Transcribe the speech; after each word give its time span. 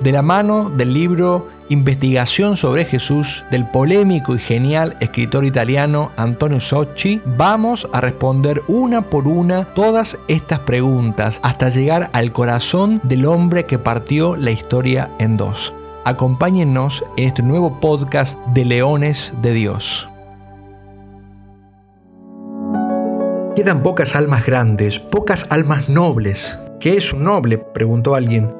De 0.00 0.12
la 0.12 0.22
mano 0.22 0.70
del 0.70 0.94
libro 0.94 1.48
Investigación 1.68 2.56
sobre 2.56 2.86
Jesús 2.86 3.44
del 3.50 3.68
polémico 3.68 4.34
y 4.34 4.38
genial 4.38 4.96
escritor 5.00 5.44
italiano 5.44 6.10
Antonio 6.16 6.58
Socci, 6.58 7.20
vamos 7.36 7.86
a 7.92 8.00
responder 8.00 8.62
una 8.66 9.10
por 9.10 9.28
una 9.28 9.66
todas 9.74 10.18
estas 10.26 10.60
preguntas 10.60 11.38
hasta 11.42 11.68
llegar 11.68 12.08
al 12.14 12.32
corazón 12.32 13.02
del 13.04 13.26
hombre 13.26 13.66
que 13.66 13.78
partió 13.78 14.36
la 14.36 14.50
historia 14.52 15.10
en 15.18 15.36
dos. 15.36 15.74
Acompáñennos 16.06 17.04
en 17.18 17.28
este 17.28 17.42
nuevo 17.42 17.78
podcast 17.78 18.38
de 18.54 18.64
Leones 18.64 19.34
de 19.42 19.52
Dios. 19.52 20.08
Quedan 23.54 23.82
pocas 23.82 24.16
almas 24.16 24.46
grandes, 24.46 24.98
pocas 24.98 25.46
almas 25.50 25.90
nobles. 25.90 26.58
¿Qué 26.80 26.96
es 26.96 27.12
un 27.12 27.24
noble? 27.24 27.58
preguntó 27.58 28.14
alguien. 28.14 28.59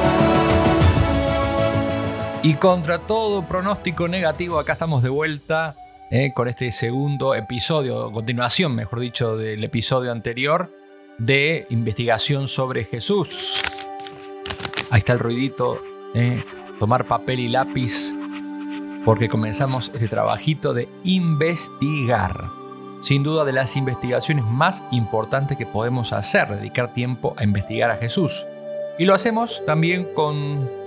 Y 2.43 2.55
contra 2.55 2.97
todo 2.97 3.43
pronóstico 3.47 4.07
negativo, 4.07 4.57
acá 4.57 4.73
estamos 4.73 5.03
de 5.03 5.09
vuelta 5.09 5.75
eh, 6.09 6.33
con 6.33 6.47
este 6.47 6.71
segundo 6.71 7.35
episodio, 7.35 8.11
continuación, 8.11 8.73
mejor 8.73 8.99
dicho, 8.99 9.37
del 9.37 9.63
episodio 9.63 10.11
anterior 10.11 10.75
de 11.19 11.67
investigación 11.69 12.47
sobre 12.47 12.85
Jesús. 12.85 13.61
Ahí 14.89 14.99
está 14.99 15.13
el 15.13 15.19
ruidito, 15.19 15.83
eh, 16.15 16.43
tomar 16.79 17.05
papel 17.05 17.41
y 17.41 17.47
lápiz, 17.47 18.11
porque 19.05 19.29
comenzamos 19.29 19.91
este 19.93 20.07
trabajito 20.07 20.73
de 20.73 20.89
investigar. 21.03 22.49
Sin 23.03 23.21
duda 23.21 23.45
de 23.45 23.53
las 23.53 23.77
investigaciones 23.77 24.45
más 24.45 24.83
importantes 24.91 25.57
que 25.57 25.67
podemos 25.67 26.11
hacer, 26.11 26.47
dedicar 26.47 26.95
tiempo 26.95 27.35
a 27.37 27.43
investigar 27.43 27.91
a 27.91 27.97
Jesús. 27.97 28.47
Y 28.97 29.05
lo 29.05 29.13
hacemos 29.13 29.63
también 29.67 30.11
con 30.15 30.80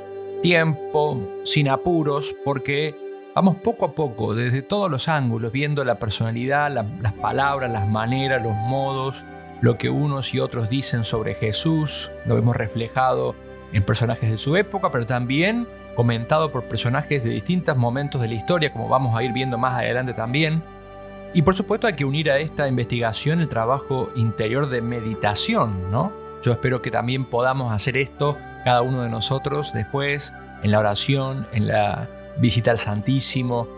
tiempo, 0.45 1.27
sin 1.43 1.71
apuros, 1.71 2.37
porque 2.45 2.95
vamos 3.35 3.57
poco 3.57 3.87
a 3.87 3.95
poco, 3.95 4.35
desde 4.35 4.61
todos 4.61 4.91
los 4.91 5.09
ángulos, 5.09 5.51
viendo 5.53 5.83
la 5.87 5.99
personalidad, 5.99 6.71
las 6.71 7.13
palabras, 7.15 7.73
las 7.73 7.89
maneras, 7.89 8.43
los 8.43 8.53
modos, 8.53 9.25
lo 9.63 9.79
que 9.79 9.89
unos 9.89 10.35
y 10.35 10.41
otros 10.41 10.69
dicen 10.69 11.03
sobre 11.05 11.35
Jesús, 11.35 12.11
lo 12.27 12.35
vemos 12.35 12.57
reflejado 12.57 13.35
en 13.73 13.85
personajes 13.85 14.31
de 14.31 14.37
su 14.37 14.55
época, 14.55 14.91
pero 14.91 15.07
también 15.07 15.67
comentado 15.97 16.53
por 16.53 16.65
personajes 16.65 17.25
de 17.25 17.31
distintos 17.31 17.75
momentos 17.79 18.21
de 18.21 18.29
la 18.29 18.35
historia, 18.35 18.71
como 18.71 18.87
vamos 18.87 19.17
a 19.17 19.23
ir 19.23 19.33
viendo 19.33 19.57
más 19.57 19.79
adelante 19.79 20.13
también. 20.13 20.63
Y 21.33 21.41
por 21.41 21.57
supuesto 21.57 21.87
hay 21.87 21.95
que 21.95 22.05
unir 22.05 22.31
a 22.31 22.39
esta 22.39 22.69
investigación 22.69 23.41
el 23.41 23.49
trabajo 23.49 24.09
interior 24.15 24.69
de 24.69 24.83
meditación, 24.83 25.91
¿no? 25.91 26.13
Yo 26.43 26.53
espero 26.53 26.83
que 26.83 26.91
también 26.91 27.25
podamos 27.25 27.73
hacer 27.73 27.97
esto 27.97 28.37
cada 28.65 28.83
uno 28.83 29.03
de 29.03 29.11
nosotros 29.11 29.73
después, 29.73 30.33
en 30.63 30.71
la 30.71 30.81
oración, 30.81 31.47
en 31.53 31.69
la 31.69 32.09
visita 32.39 32.71
al 32.71 32.79
Santísimo, 32.79 33.69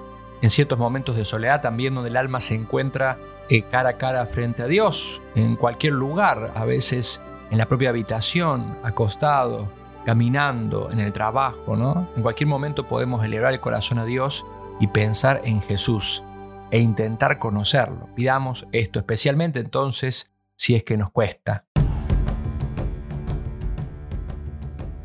en 0.42 0.50
ciertos 0.50 0.78
momentos 0.78 1.16
de 1.16 1.24
soledad 1.24 1.60
también 1.60 1.94
donde 1.94 2.10
el 2.10 2.16
alma 2.16 2.40
se 2.40 2.54
encuentra 2.54 3.18
eh, 3.48 3.62
cara 3.62 3.90
a 3.90 3.96
cara 3.98 4.26
frente 4.26 4.62
a 4.62 4.66
Dios, 4.66 5.22
en 5.34 5.56
cualquier 5.56 5.94
lugar, 5.94 6.52
a 6.54 6.64
veces 6.64 7.20
en 7.50 7.58
la 7.58 7.66
propia 7.66 7.90
habitación, 7.90 8.78
acostado, 8.82 9.70
caminando, 10.04 10.90
en 10.90 11.00
el 11.00 11.12
trabajo, 11.12 11.76
¿no? 11.76 12.08
En 12.16 12.22
cualquier 12.22 12.48
momento 12.48 12.86
podemos 12.86 13.24
elevar 13.24 13.52
el 13.52 13.60
corazón 13.60 13.98
a 13.98 14.04
Dios 14.04 14.46
y 14.80 14.88
pensar 14.88 15.40
en 15.44 15.62
Jesús 15.62 16.22
e 16.70 16.78
intentar 16.78 17.38
conocerlo. 17.38 18.08
Pidamos 18.14 18.66
esto 18.72 18.98
especialmente 18.98 19.60
entonces 19.60 20.32
si 20.56 20.74
es 20.74 20.84
que 20.84 20.96
nos 20.96 21.10
cuesta. 21.10 21.65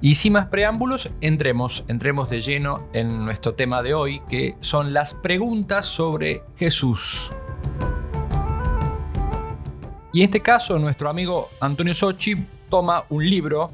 Y 0.03 0.15
sin 0.15 0.33
más 0.33 0.47
preámbulos, 0.47 1.11
entremos, 1.21 1.85
entremos 1.87 2.27
de 2.27 2.41
lleno 2.41 2.87
en 2.91 3.23
nuestro 3.23 3.53
tema 3.53 3.83
de 3.83 3.93
hoy, 3.93 4.19
que 4.27 4.55
son 4.59 4.93
las 4.93 5.13
preguntas 5.13 5.85
sobre 5.85 6.41
Jesús. 6.57 7.31
Y 10.11 10.21
en 10.21 10.25
este 10.25 10.39
caso, 10.39 10.79
nuestro 10.79 11.07
amigo 11.07 11.49
Antonio 11.59 11.93
Sochi 11.93 12.47
toma 12.67 13.05
un 13.09 13.29
libro 13.29 13.71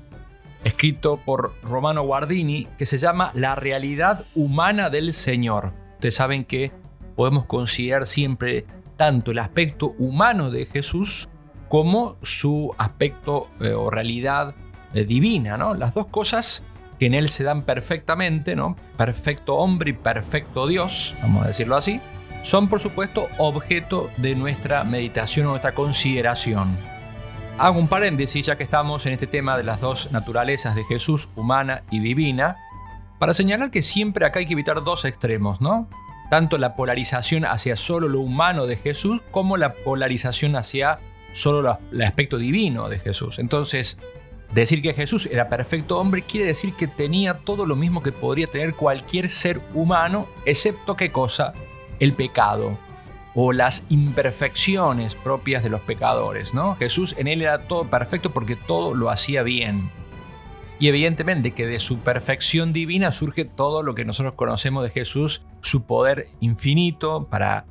escrito 0.66 1.18
por 1.26 1.56
Romano 1.64 2.04
Guardini 2.04 2.68
que 2.78 2.86
se 2.86 2.98
llama 2.98 3.32
La 3.34 3.56
realidad 3.56 4.26
humana 4.36 4.90
del 4.90 5.14
Señor. 5.14 5.72
Ustedes 5.94 6.16
saben 6.16 6.44
que 6.44 6.74
podemos 7.16 7.46
considerar 7.46 8.06
siempre 8.06 8.66
tanto 8.98 9.32
el 9.32 9.40
aspecto 9.40 9.94
humano 9.98 10.52
de 10.52 10.66
Jesús 10.66 11.30
como 11.70 12.18
su 12.22 12.76
aspecto 12.78 13.50
eh, 13.62 13.72
o 13.72 13.90
realidad 13.90 14.56
eh, 14.94 15.04
divina, 15.04 15.58
¿no? 15.58 15.74
Las 15.74 15.94
dos 15.94 16.08
cosas 16.08 16.64
que 17.00 17.06
en 17.06 17.14
él 17.14 17.30
se 17.30 17.44
dan 17.44 17.64
perfectamente, 17.64 18.56
¿no? 18.56 18.76
Perfecto 18.98 19.56
hombre 19.56 19.92
y 19.92 19.94
perfecto 19.94 20.68
Dios, 20.68 21.16
vamos 21.22 21.44
a 21.44 21.48
decirlo 21.48 21.76
así, 21.76 22.02
son 22.42 22.70
por 22.70 22.80
supuesto 22.80 23.28
objeto 23.38 24.10
de 24.18 24.36
nuestra 24.36 24.84
meditación 24.84 25.48
o 25.48 25.50
nuestra 25.52 25.74
consideración. 25.74 26.78
Hago 27.58 27.80
un 27.80 27.88
paréntesis 27.88 28.46
ya 28.46 28.56
que 28.56 28.64
estamos 28.64 29.06
en 29.06 29.14
este 29.14 29.28
tema 29.28 29.58
de 29.58 29.64
las 29.64 29.82
dos 29.82 30.12
naturalezas 30.12 30.76
de 30.76 30.84
Jesús, 30.84 31.30
humana 31.36 31.84
y 31.90 32.00
divina, 32.00 32.58
para 33.20 33.34
señalar 33.34 33.72
que 33.72 33.82
siempre 33.82 34.26
acá 34.26 34.40
hay 34.40 34.46
que 34.46 34.54
evitar 34.54 34.84
dos 34.84 35.06
extremos, 35.06 35.60
¿no? 35.60 35.90
Tanto 36.30 36.58
la 36.58 36.76
polarización 36.76 37.46
hacia 37.46 37.76
solo 37.76 38.08
lo 38.10 38.20
humano 38.20 38.68
de 38.68 38.78
Jesús 38.78 39.24
como 39.32 39.58
la 39.58 39.74
polarización 39.74 40.56
hacia 40.56 41.00
solo 41.32 41.80
el 41.92 42.02
aspecto 42.04 42.38
divino 42.38 42.90
de 42.90 43.00
Jesús. 43.00 43.40
Entonces, 43.40 43.98
decir 44.54 44.82
que 44.82 44.94
Jesús 44.94 45.28
era 45.28 45.50
perfecto 45.50 46.00
hombre 46.00 46.22
quiere 46.22 46.48
decir 46.48 46.74
que 46.74 46.88
tenía 46.88 47.36
todo 47.36 47.66
lo 47.66 47.76
mismo 47.76 48.02
que 48.02 48.12
podría 48.12 48.48
tener 48.48 48.76
cualquier 48.76 49.30
ser 49.30 49.62
humano, 49.74 50.28
excepto 50.46 50.96
qué 50.96 51.12
cosa? 51.12 51.54
El 52.00 52.14
pecado 52.14 52.78
o 53.40 53.54
las 53.54 53.86
imperfecciones 53.90 55.14
propias 55.14 55.62
de 55.62 55.70
los 55.70 55.82
pecadores, 55.82 56.56
¿no? 56.56 56.76
Jesús 56.76 57.14
en 57.20 57.28
él 57.28 57.44
era 57.44 57.68
todo 57.68 57.88
perfecto 57.88 58.32
porque 58.32 58.56
todo 58.56 58.96
lo 58.96 59.12
hacía 59.12 59.44
bien. 59.44 59.92
Y 60.80 60.88
evidentemente 60.88 61.52
que 61.52 61.68
de 61.68 61.80
su 61.80 62.00
perfección 62.00 62.74
divina 62.74 63.12
surge 63.12 63.46
todo 63.46 63.84
lo 63.84 63.96
que 63.96 64.06
nosotros 64.06 64.34
conocemos 64.34 64.84
de 64.84 64.90
Jesús, 64.90 65.44
su 65.62 65.84
poder 65.84 66.30
infinito 66.40 67.28
para 67.30 67.66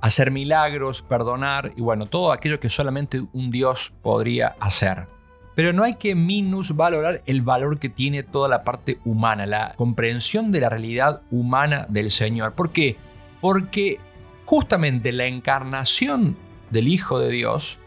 hacer 0.00 0.32
milagros, 0.32 1.02
perdonar 1.02 1.72
y 1.76 1.82
bueno, 1.82 2.06
todo 2.06 2.32
aquello 2.32 2.58
que 2.58 2.68
solamente 2.68 3.22
un 3.32 3.50
Dios 3.52 3.92
podría 4.02 4.56
hacer. 4.58 5.06
Pero 5.54 5.72
no 5.72 5.84
hay 5.84 5.94
que 5.94 6.14
minusvalorar 6.14 7.22
el 7.26 7.42
valor 7.42 7.78
que 7.78 7.88
tiene 7.88 8.22
toda 8.22 8.48
la 8.48 8.64
parte 8.64 8.98
humana, 9.04 9.46
la 9.46 9.74
comprensión 9.76 10.50
de 10.50 10.60
la 10.60 10.70
realidad 10.70 11.22
humana 11.30 11.86
del 11.88 12.10
Señor. 12.10 12.54
¿Por 12.54 12.70
qué? 12.70 12.96
Porque 13.40 14.00
justamente 14.46 15.12
la 15.12 15.26
encarnación 15.26 16.36
del 16.70 16.88
Hijo 16.88 17.18
de 17.18 17.30
Dios 17.30 17.78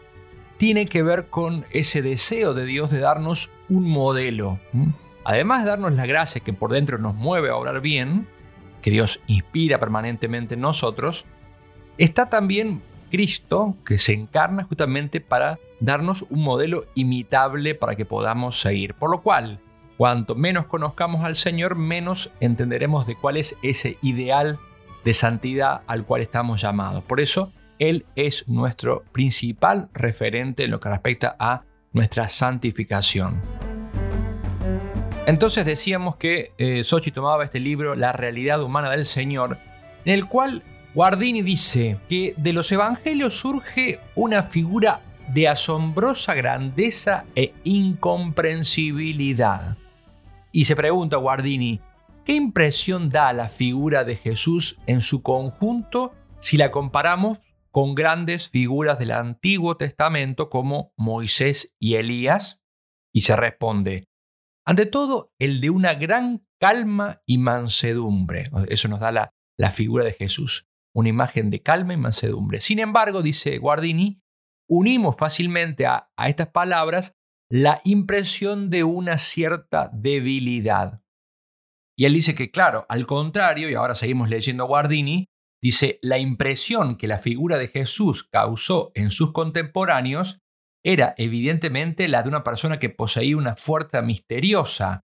tiene 0.56 0.86
que 0.86 1.02
ver 1.02 1.28
con 1.28 1.64
ese 1.72 2.02
deseo 2.02 2.54
de 2.54 2.64
Dios 2.64 2.90
de 2.90 3.00
darnos 3.00 3.50
un 3.68 3.88
modelo. 3.88 4.58
Además 5.24 5.64
de 5.64 5.70
darnos 5.70 5.92
la 5.92 6.06
gracia 6.06 6.40
que 6.40 6.52
por 6.52 6.72
dentro 6.72 6.98
nos 6.98 7.14
mueve 7.14 7.50
a 7.50 7.56
obrar 7.56 7.80
bien, 7.80 8.28
que 8.80 8.90
Dios 8.90 9.20
inspira 9.26 9.78
permanentemente 9.80 10.54
en 10.54 10.60
nosotros, 10.60 11.26
está 11.98 12.28
también 12.28 12.82
Cristo 13.10 13.76
que 13.84 13.98
se 13.98 14.12
encarna 14.12 14.64
justamente 14.64 15.20
para 15.20 15.58
darnos 15.80 16.22
un 16.30 16.42
modelo 16.42 16.84
imitable 16.94 17.74
para 17.74 17.96
que 17.96 18.04
podamos 18.04 18.60
seguir. 18.60 18.94
Por 18.94 19.10
lo 19.10 19.22
cual, 19.22 19.60
cuanto 19.96 20.34
menos 20.34 20.66
conozcamos 20.66 21.24
al 21.24 21.36
Señor, 21.36 21.76
menos 21.76 22.30
entenderemos 22.40 23.06
de 23.06 23.16
cuál 23.16 23.36
es 23.36 23.56
ese 23.62 23.98
ideal 24.02 24.58
de 25.04 25.14
santidad 25.14 25.82
al 25.86 26.04
cual 26.04 26.22
estamos 26.22 26.60
llamados. 26.60 27.04
Por 27.04 27.20
eso, 27.20 27.52
él 27.78 28.06
es 28.16 28.48
nuestro 28.48 29.04
principal 29.12 29.88
referente 29.92 30.64
en 30.64 30.70
lo 30.70 30.80
que 30.80 30.88
respecta 30.88 31.36
a 31.38 31.64
nuestra 31.92 32.28
santificación. 32.28 33.42
Entonces 35.26 35.64
decíamos 35.64 36.16
que 36.16 36.52
eh, 36.58 36.84
Sochi 36.84 37.10
tomaba 37.10 37.44
este 37.44 37.58
libro, 37.58 37.96
La 37.96 38.12
realidad 38.12 38.62
humana 38.62 38.90
del 38.90 39.06
Señor, 39.06 39.58
en 40.04 40.14
el 40.14 40.26
cual 40.26 40.62
Guardini 40.96 41.42
dice 41.42 42.00
que 42.08 42.34
de 42.38 42.54
los 42.54 42.72
evangelios 42.72 43.38
surge 43.38 44.00
una 44.14 44.42
figura 44.42 45.02
de 45.28 45.46
asombrosa 45.46 46.32
grandeza 46.32 47.26
e 47.34 47.52
incomprensibilidad. 47.64 49.76
Y 50.52 50.64
se 50.64 50.74
pregunta 50.74 51.18
Guardini, 51.18 51.82
¿qué 52.24 52.32
impresión 52.32 53.10
da 53.10 53.34
la 53.34 53.50
figura 53.50 54.04
de 54.04 54.16
Jesús 54.16 54.78
en 54.86 55.02
su 55.02 55.20
conjunto 55.20 56.14
si 56.40 56.56
la 56.56 56.70
comparamos 56.70 57.40
con 57.70 57.94
grandes 57.94 58.48
figuras 58.48 58.98
del 58.98 59.10
Antiguo 59.10 59.76
Testamento 59.76 60.48
como 60.48 60.94
Moisés 60.96 61.74
y 61.78 61.96
Elías? 61.96 62.62
Y 63.12 63.20
se 63.20 63.36
responde, 63.36 64.04
ante 64.64 64.86
todo, 64.86 65.30
el 65.38 65.60
de 65.60 65.68
una 65.68 65.92
gran 65.92 66.46
calma 66.58 67.20
y 67.26 67.36
mansedumbre. 67.36 68.50
Eso 68.68 68.88
nos 68.88 69.00
da 69.00 69.12
la, 69.12 69.34
la 69.58 69.70
figura 69.70 70.02
de 70.02 70.14
Jesús, 70.14 70.66
una 70.96 71.10
imagen 71.10 71.50
de 71.50 71.62
calma 71.62 71.92
y 71.92 71.98
mansedumbre. 71.98 72.60
Sin 72.60 72.78
embargo, 72.78 73.22
dice 73.22 73.58
Guardini, 73.58 74.22
unimos 74.68 75.16
fácilmente 75.16 75.86
a, 75.86 76.10
estas 76.26 76.48
palabras 76.48 77.12
la 77.50 77.82
impresión 77.84 78.70
de 78.70 78.82
una 78.82 79.18
cierta 79.18 79.90
debilidad. 79.92 81.02
Y 81.98 82.06
él 82.06 82.14
dice 82.14 82.34
que, 82.34 82.50
claro, 82.50 82.86
al 82.88 83.06
contrario, 83.06 83.68
y 83.68 83.74
ahora 83.74 83.94
seguimos 83.94 84.30
leyendo 84.30 84.64
a 84.64 84.66
Guardini, 84.66 85.28
Dice, 85.62 85.98
la 86.02 86.18
impresión 86.18 86.96
que 86.96 87.08
la 87.08 87.18
figura 87.18 87.56
de 87.58 87.68
Jesús 87.68 88.24
causó 88.30 88.92
en 88.94 89.10
sus 89.10 89.32
contemporáneos 89.32 90.38
era 90.84 91.14
evidentemente 91.16 92.08
la 92.08 92.22
de 92.22 92.28
una 92.28 92.44
persona 92.44 92.78
que 92.78 92.90
poseía 92.90 93.36
una 93.36 93.56
fuerza 93.56 94.02
misteriosa. 94.02 95.00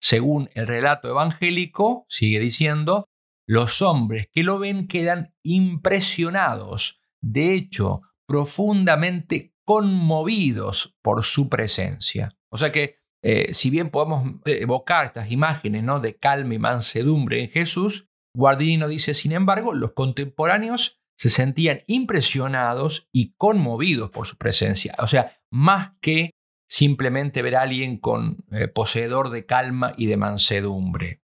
Según 0.00 0.48
el 0.54 0.66
relato 0.66 1.08
evangélico, 1.08 2.06
sigue 2.08 2.38
diciendo, 2.38 3.08
los 3.48 3.80
hombres 3.80 4.28
que 4.30 4.42
lo 4.42 4.58
ven 4.58 4.86
quedan 4.86 5.34
impresionados, 5.42 7.00
de 7.22 7.54
hecho, 7.54 8.02
profundamente 8.26 9.54
conmovidos 9.64 10.96
por 11.02 11.24
su 11.24 11.48
presencia. 11.48 12.36
O 12.50 12.58
sea 12.58 12.70
que, 12.70 12.96
eh, 13.22 13.54
si 13.54 13.70
bien 13.70 13.90
podemos 13.90 14.34
evocar 14.44 15.06
estas 15.06 15.32
imágenes 15.32 15.84
de 16.02 16.16
calma 16.16 16.54
y 16.54 16.58
mansedumbre 16.58 17.42
en 17.42 17.48
Jesús, 17.48 18.06
Guardini 18.34 18.86
dice, 18.86 19.14
sin 19.14 19.32
embargo, 19.32 19.74
los 19.74 19.92
contemporáneos 19.92 21.00
se 21.16 21.30
sentían 21.30 21.80
impresionados 21.86 23.08
y 23.12 23.34
conmovidos 23.36 24.10
por 24.10 24.26
su 24.26 24.36
presencia. 24.36 24.94
O 24.98 25.06
sea, 25.06 25.40
más 25.50 25.92
que 26.02 26.32
simplemente 26.68 27.40
ver 27.40 27.56
a 27.56 27.62
alguien 27.62 27.98
con 27.98 28.44
eh, 28.52 28.68
poseedor 28.68 29.30
de 29.30 29.46
calma 29.46 29.92
y 29.96 30.06
de 30.06 30.18
mansedumbre. 30.18 31.22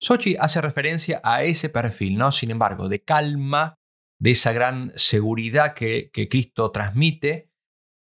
Sochi 0.00 0.36
hace 0.38 0.60
referencia 0.60 1.20
a 1.22 1.42
ese 1.42 1.68
perfil, 1.68 2.16
¿no? 2.16 2.32
Sin 2.32 2.50
embargo, 2.50 2.88
de 2.88 3.02
calma, 3.04 3.74
de 4.18 4.30
esa 4.32 4.52
gran 4.52 4.92
seguridad 4.96 5.74
que, 5.74 6.10
Cristo 6.30 6.70
transmite, 6.70 7.50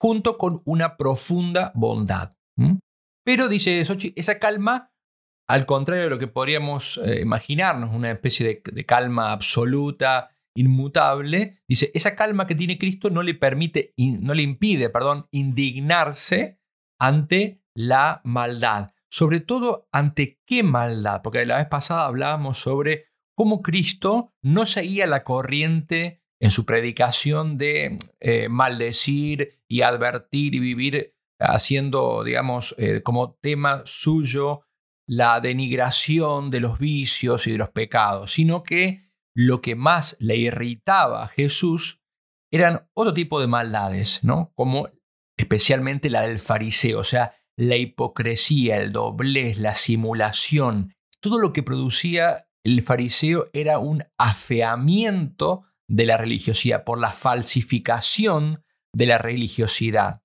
junto 0.02 0.38
con 0.38 0.62
una 0.66 0.98
profunda 0.98 1.72
bondad. 1.76 2.36
Pero, 3.26 3.48
dice 3.48 3.84
Sochi, 3.86 4.14
esa 4.16 4.40
calma 4.40 4.94
al 5.48 5.66
contrario 5.66 6.06
de 6.06 6.10
lo 6.10 6.20
que 6.20 6.28
podríamos 6.28 7.00
eh, 7.04 7.22
imaginarnos, 7.22 7.94
una 7.94 8.12
especie 8.12 8.62
de, 8.64 8.86
calma 8.86 9.32
absoluta, 9.32 10.30
inmutable, 10.56 11.62
dice, 11.68 11.92
esa 11.94 12.16
calma 12.16 12.48
que 12.48 12.56
tiene 12.56 12.78
Cristo 12.78 13.10
no 13.10 13.24
le 13.24 13.34
permite, 13.34 13.94
no 13.98 14.34
le 14.34 14.44
impide, 14.44 14.90
perdón, 14.90 15.28
indignarse 15.32 16.60
ante 17.00 17.62
la 17.76 18.22
maldad. 18.24 18.93
Sobre 19.14 19.42
todo 19.42 19.88
ante 19.92 20.42
qué 20.48 20.64
maldad, 20.64 21.22
porque 21.22 21.46
la 21.46 21.58
vez 21.58 21.68
pasada 21.68 22.06
hablábamos 22.06 22.58
sobre 22.58 23.10
cómo 23.36 23.62
Cristo 23.62 24.34
no 24.42 24.66
seguía 24.66 25.06
la 25.06 25.24
corriente 25.24 26.24
en 26.42 26.50
su 26.50 26.66
predicación 26.66 27.60
de 27.60 27.98
eh, 28.20 28.50
maldecir 28.50 29.62
y 29.70 29.82
advertir 29.82 30.56
y 30.56 30.60
vivir 30.60 31.14
haciendo, 31.40 32.24
digamos, 32.24 32.74
eh, 32.80 33.04
como 33.04 33.36
tema 33.36 33.84
suyo 33.86 34.64
la 35.08 35.42
denigración 35.42 36.50
de 36.50 36.62
los 36.62 36.80
vicios 36.80 37.46
y 37.46 37.52
de 37.52 37.60
los 37.60 37.70
pecados, 37.70 38.32
sino 38.32 38.64
que 38.64 39.12
lo 39.36 39.62
que 39.62 39.76
más 39.76 40.18
le 40.20 40.38
irritaba 40.38 41.22
a 41.22 41.28
Jesús 41.28 42.02
eran 42.52 42.90
otro 42.96 43.14
tipo 43.14 43.40
de 43.40 43.48
maldades, 43.48 44.24
¿no? 44.24 44.52
Como 44.56 44.90
especialmente 45.38 46.10
la 46.10 46.22
del 46.22 46.40
fariseo, 46.40 47.02
o 47.02 47.04
sea, 47.04 47.36
la 47.58 47.76
hipocresía, 47.76 48.78
el 48.78 48.92
doblez, 48.92 49.58
la 49.58 49.74
simulación. 49.76 50.94
Todo 51.20 51.40
lo 51.40 51.54
que 51.54 51.64
producía 51.64 52.48
el 52.64 52.82
fariseo 52.82 53.50
era 53.54 53.80
un 53.80 54.04
afeamiento 54.18 55.64
de 55.88 56.06
la 56.06 56.18
religiosidad 56.18 56.84
por 56.84 57.00
la 57.00 57.12
falsificación 57.12 58.64
de 58.94 59.06
la 59.06 59.18
religiosidad. 59.18 60.22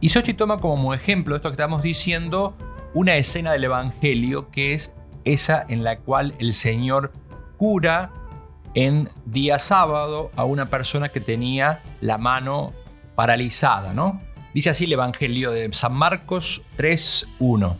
Y 0.00 0.08
Sochi 0.08 0.34
toma 0.34 0.58
como 0.58 0.94
ejemplo 0.94 1.36
esto 1.36 1.48
que 1.48 1.54
estamos 1.54 1.82
diciendo 1.82 2.56
una 2.92 3.16
escena 3.16 3.52
del 3.52 3.64
Evangelio 3.64 4.50
que 4.50 4.74
es 4.74 4.94
esa 5.24 5.64
en 5.68 5.84
la 5.84 6.00
cual 6.00 6.34
el 6.40 6.54
Señor 6.54 7.12
cura 7.56 8.12
en 8.74 9.08
día 9.24 9.60
sábado 9.60 10.32
a 10.34 10.44
una 10.44 10.70
persona 10.70 11.08
que 11.08 11.20
tenía 11.20 11.82
la 12.00 12.18
mano 12.18 12.72
paralizada, 13.14 13.92
¿no? 13.92 14.20
Dice 14.54 14.70
así 14.70 14.84
el 14.84 14.92
Evangelio 14.92 15.50
de 15.50 15.72
San 15.72 15.94
Marcos 15.94 16.62
3.1. 16.76 17.76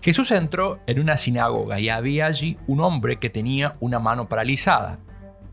Jesús 0.00 0.30
entró 0.30 0.78
en 0.86 1.00
una 1.00 1.16
sinagoga 1.16 1.80
y 1.80 1.88
había 1.88 2.26
allí 2.26 2.58
un 2.66 2.80
hombre 2.80 3.16
que 3.16 3.28
tenía 3.28 3.76
una 3.80 3.98
mano 3.98 4.28
paralizada. 4.28 4.98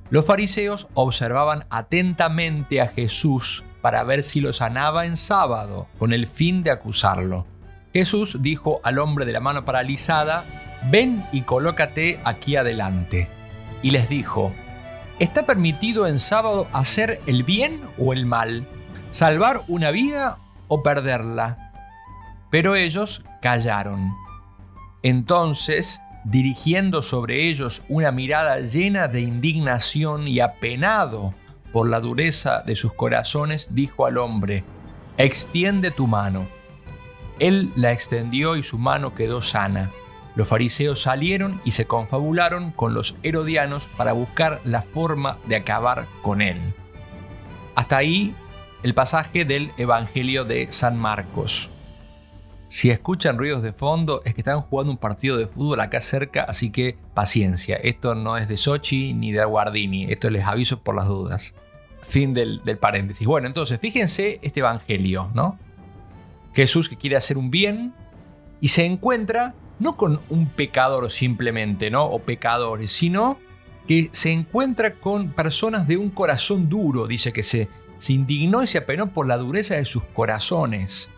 Los 0.09 0.25
fariseos 0.25 0.87
observaban 0.93 1.65
atentamente 1.69 2.79
a 2.81 2.87
Jesús 2.87 3.63
para 3.81 4.03
ver 4.03 4.23
si 4.23 4.41
lo 4.41 4.53
sanaba 4.53 5.05
en 5.05 5.17
sábado, 5.17 5.87
con 5.97 6.13
el 6.13 6.27
fin 6.27 6.63
de 6.63 6.71
acusarlo. 6.71 7.47
Jesús 7.93 8.37
dijo 8.41 8.79
al 8.83 8.99
hombre 8.99 9.25
de 9.25 9.33
la 9.33 9.39
mano 9.39 9.65
paralizada, 9.65 10.45
ven 10.89 11.25
y 11.31 11.41
colócate 11.41 12.19
aquí 12.23 12.55
adelante. 12.55 13.27
Y 13.81 13.91
les 13.91 14.07
dijo, 14.07 14.53
¿está 15.19 15.45
permitido 15.45 16.07
en 16.07 16.19
sábado 16.19 16.67
hacer 16.73 17.21
el 17.25 17.43
bien 17.43 17.81
o 17.97 18.13
el 18.13 18.25
mal? 18.25 18.67
¿Salvar 19.13 19.63
una 19.67 19.91
vida 19.91 20.39
o 20.67 20.81
perderla? 20.81 21.71
Pero 22.49 22.73
ellos 22.73 23.23
callaron. 23.43 24.11
Entonces, 25.03 26.01
dirigiendo 26.23 27.03
sobre 27.03 27.47
ellos 27.47 27.83
una 27.89 28.11
mirada 28.11 28.59
llena 28.61 29.07
de 29.07 29.21
indignación 29.21 30.27
y 30.27 30.39
apenado 30.39 31.35
por 31.71 31.87
la 31.87 31.99
dureza 31.99 32.63
de 32.63 32.75
sus 32.75 32.93
corazones, 32.93 33.67
dijo 33.69 34.07
al 34.07 34.17
hombre, 34.17 34.63
extiende 35.19 35.91
tu 35.91 36.07
mano. 36.07 36.47
Él 37.37 37.71
la 37.75 37.91
extendió 37.91 38.55
y 38.55 38.63
su 38.63 38.79
mano 38.79 39.13
quedó 39.13 39.43
sana. 39.43 39.91
Los 40.33 40.47
fariseos 40.47 41.03
salieron 41.03 41.61
y 41.63 41.73
se 41.73 41.85
confabularon 41.85 42.71
con 42.71 42.95
los 42.95 43.15
herodianos 43.21 43.89
para 43.89 44.13
buscar 44.13 44.59
la 44.63 44.81
forma 44.81 45.37
de 45.45 45.57
acabar 45.57 46.07
con 46.23 46.41
él. 46.41 46.57
Hasta 47.75 47.97
ahí 47.97 48.35
el 48.83 48.93
pasaje 48.93 49.45
del 49.45 49.71
Evangelio 49.77 50.43
de 50.43 50.71
San 50.71 50.97
Marcos. 50.97 51.69
Si 52.67 52.89
escuchan 52.89 53.37
ruidos 53.37 53.63
de 53.63 53.71
fondo 53.71 54.21
es 54.25 54.33
que 54.33 54.41
están 54.41 54.59
jugando 54.59 54.91
un 54.91 54.97
partido 54.97 55.37
de 55.37 55.47
fútbol 55.47 55.79
acá 55.79 56.01
cerca, 56.01 56.43
así 56.43 56.69
que 56.69 56.97
paciencia. 57.13 57.77
Esto 57.77 58.13
no 58.13 58.35
es 58.35 58.49
de 58.49 58.57
Sochi 58.57 59.13
ni 59.13 59.31
de 59.31 59.45
Guardini, 59.45 60.05
esto 60.11 60.29
les 60.29 60.45
aviso 60.45 60.81
por 60.81 60.95
las 60.95 61.07
dudas. 61.07 61.55
Fin 62.01 62.33
del, 62.33 62.61
del 62.65 62.77
paréntesis. 62.77 63.25
Bueno, 63.25 63.47
entonces 63.47 63.79
fíjense 63.79 64.39
este 64.41 64.59
Evangelio, 64.59 65.31
¿no? 65.33 65.57
Jesús 66.53 66.89
que 66.89 66.97
quiere 66.97 67.15
hacer 67.15 67.37
un 67.37 67.49
bien 67.49 67.93
y 68.59 68.67
se 68.67 68.85
encuentra 68.85 69.55
no 69.79 69.95
con 69.95 70.19
un 70.29 70.47
pecador 70.47 71.09
simplemente, 71.09 71.89
¿no? 71.89 72.03
O 72.05 72.19
pecadores, 72.19 72.91
sino 72.91 73.39
que 73.87 74.09
se 74.11 74.31
encuentra 74.31 74.95
con 74.95 75.31
personas 75.31 75.87
de 75.87 75.97
un 75.97 76.09
corazón 76.09 76.69
duro, 76.69 77.07
dice 77.07 77.31
que 77.31 77.43
se, 77.43 77.69
se 78.03 78.11
indignó 78.11 78.61
y 78.61 78.67
se 78.67 78.79
apenó 78.79 79.13
por 79.13 79.27
la 79.27 79.37
dureza 79.37 79.75
de 79.75 79.85
sus 79.85 80.03
corazones. 80.03 81.09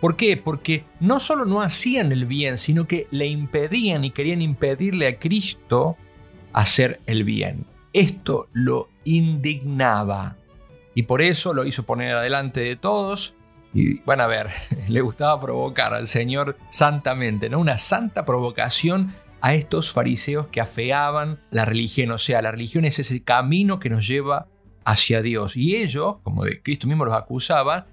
¿Por 0.00 0.16
qué? 0.16 0.38
Porque 0.38 0.86
no 0.98 1.20
solo 1.20 1.44
no 1.44 1.60
hacían 1.60 2.12
el 2.12 2.24
bien, 2.24 2.56
sino 2.56 2.86
que 2.86 3.06
le 3.10 3.26
impedían 3.26 4.06
y 4.06 4.10
querían 4.10 4.40
impedirle 4.40 5.06
a 5.06 5.18
Cristo 5.18 5.98
hacer 6.54 7.02
el 7.04 7.24
bien. 7.24 7.66
Esto 7.92 8.48
lo 8.54 8.88
indignaba. 9.04 10.38
Y 10.94 11.02
por 11.02 11.20
eso 11.20 11.52
lo 11.52 11.66
hizo 11.66 11.82
poner 11.82 12.16
adelante 12.16 12.60
de 12.60 12.76
todos 12.76 13.34
y 13.74 14.00
van 14.00 14.22
a 14.22 14.26
ver, 14.26 14.48
le 14.88 15.02
gustaba 15.02 15.38
provocar 15.42 15.92
al 15.92 16.06
Señor 16.06 16.56
santamente, 16.70 17.50
¿no? 17.50 17.58
Una 17.58 17.76
santa 17.76 18.24
provocación 18.24 19.14
a 19.42 19.52
estos 19.52 19.92
fariseos 19.92 20.46
que 20.46 20.62
afeaban 20.62 21.38
la 21.50 21.66
religión. 21.66 22.12
O 22.12 22.18
sea, 22.18 22.40
la 22.40 22.50
religión 22.50 22.86
es 22.86 22.98
ese 22.98 23.22
camino 23.22 23.78
que 23.78 23.90
nos 23.90 24.08
lleva 24.08 24.48
hacia 24.90 25.22
Dios. 25.22 25.56
Y 25.56 25.76
ellos, 25.76 26.16
como 26.22 26.44
de 26.44 26.60
Cristo 26.62 26.88
mismo 26.88 27.04
los 27.04 27.14
acusaba, 27.14 27.86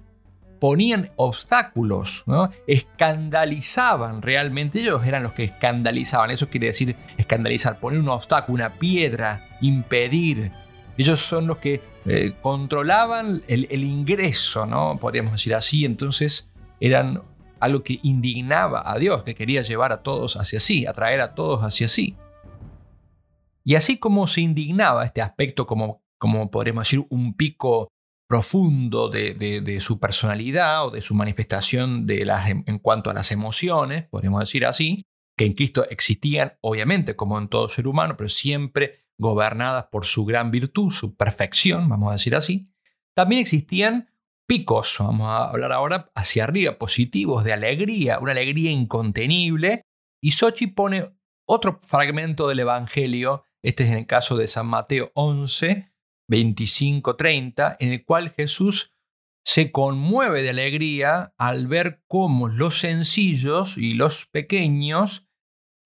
ponían 0.60 1.10
obstáculos, 1.16 2.24
¿no? 2.26 2.50
escandalizaban 2.66 4.22
realmente. 4.22 4.80
Ellos 4.80 5.06
eran 5.06 5.22
los 5.22 5.32
que 5.32 5.44
escandalizaban. 5.44 6.30
Eso 6.30 6.48
quiere 6.48 6.68
decir 6.68 6.96
escandalizar, 7.16 7.78
poner 7.78 8.00
un 8.00 8.08
obstáculo, 8.08 8.54
una 8.54 8.78
piedra, 8.78 9.48
impedir. 9.60 10.50
Ellos 10.96 11.20
son 11.20 11.46
los 11.46 11.58
que 11.58 11.80
eh, 12.06 12.32
controlaban 12.42 13.42
el, 13.46 13.84
ingreso, 13.84 14.66
¿no? 14.66 14.98
Podríamos 14.98 15.32
decir 15.32 15.54
así. 15.54 15.84
Entonces 15.84 16.50
eran 16.80 17.22
algo 17.60 17.82
que 17.84 18.00
indignaba 18.02 18.82
a 18.84 18.98
Dios, 18.98 19.22
que 19.22 19.36
quería 19.36 19.62
llevar 19.62 19.92
a 19.92 20.02
todos 20.02 20.36
hacia 20.36 20.58
sí, 20.58 20.86
atraer 20.86 21.20
a 21.20 21.34
todos 21.34 21.62
hacia 21.62 21.88
sí. 21.88 22.16
Y 23.62 23.74
así 23.74 23.98
como 23.98 24.26
se 24.26 24.40
indignaba 24.40 25.04
este 25.04 25.22
aspecto 25.22 25.66
como, 25.66 26.02
como 26.18 26.50
podríamos 26.50 26.84
decir, 26.84 27.06
un 27.10 27.34
pico 27.34 27.88
profundo 28.28 29.08
de, 29.08 29.78
su 29.80 29.98
personalidad 29.98 30.86
o 30.86 30.90
de 30.90 31.00
su 31.00 31.14
manifestación 31.14 32.06
de 32.06 32.26
las, 32.26 32.48
en 32.50 32.78
cuanto 32.78 33.10
a 33.10 33.14
las 33.14 33.32
emociones, 33.32 34.04
podríamos 34.08 34.40
decir 34.40 34.66
así, 34.66 35.06
que 35.38 35.46
en 35.46 35.54
Cristo 35.54 35.86
existían, 35.88 36.58
obviamente, 36.60 37.16
como 37.16 37.38
en 37.38 37.48
todo 37.48 37.68
ser 37.68 37.86
humano, 37.86 38.16
pero 38.16 38.28
siempre 38.28 39.06
gobernadas 39.18 39.86
por 39.90 40.04
su 40.04 40.24
gran 40.24 40.50
virtud, 40.50 40.90
su 40.90 41.16
perfección, 41.16 41.88
vamos 41.88 42.10
a 42.10 42.14
decir 42.14 42.34
así, 42.34 42.70
también 43.14 43.40
existían 43.40 44.10
picos, 44.46 44.96
vamos 44.98 45.28
a 45.28 45.48
hablar 45.48 45.72
ahora 45.72 46.10
hacia 46.14 46.44
arriba, 46.44 46.78
positivos, 46.78 47.44
de 47.44 47.52
alegría, 47.52 48.18
una 48.18 48.32
alegría 48.32 48.70
incontenible. 48.70 49.82
Y 50.22 50.32
Sochi 50.32 50.68
pone 50.68 51.04
otro 51.46 51.80
fragmento 51.82 52.48
del 52.48 52.60
Evangelio, 52.60 53.44
este 53.62 53.84
es 53.84 53.90
en 53.90 53.98
el 53.98 54.06
caso 54.06 54.36
de 54.36 54.48
San 54.48 54.66
Mateo 54.66 55.10
11, 55.14 55.92
25, 56.28 57.16
30, 57.16 57.76
en 57.80 57.92
el 57.92 58.04
cual 58.04 58.30
Jesús 58.30 58.94
se 59.44 59.72
conmueve 59.72 60.42
de 60.42 60.50
alegría 60.50 61.34
al 61.38 61.66
ver 61.66 62.02
cómo 62.06 62.48
los 62.48 62.78
sencillos 62.78 63.78
y 63.78 63.94
los 63.94 64.26
pequeños 64.26 65.26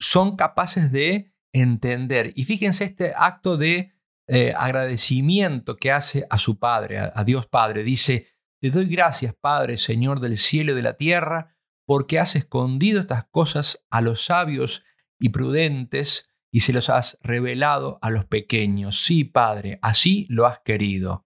son 0.00 0.36
capaces 0.36 0.90
de 0.90 1.32
entender. 1.52 2.32
Y 2.34 2.44
fíjense 2.44 2.84
este 2.84 3.12
acto 3.16 3.56
de 3.56 3.94
eh, 4.28 4.52
agradecimiento 4.56 5.76
que 5.76 5.92
hace 5.92 6.26
a 6.28 6.38
su 6.38 6.58
Padre, 6.58 6.98
a, 6.98 7.24
Dios 7.24 7.46
Padre. 7.46 7.84
Dice, 7.84 8.28
te 8.60 8.70
doy 8.70 8.86
gracias, 8.86 9.34
Padre, 9.40 9.76
Señor 9.76 10.20
del 10.20 10.38
cielo 10.38 10.72
y 10.72 10.76
de 10.76 10.82
la 10.82 10.96
tierra, 10.96 11.56
porque 11.86 12.18
has 12.18 12.34
escondido 12.34 13.00
estas 13.00 13.26
cosas 13.30 13.84
a 13.90 14.00
los 14.00 14.24
sabios 14.24 14.84
y 15.20 15.28
prudentes 15.28 16.31
y 16.52 16.60
se 16.60 16.72
los 16.72 16.90
has 16.90 17.18
revelado 17.22 17.98
a 18.02 18.10
los 18.10 18.26
pequeños. 18.26 19.00
Sí, 19.00 19.24
Padre, 19.24 19.78
así 19.82 20.26
lo 20.28 20.46
has 20.46 20.60
querido. 20.60 21.24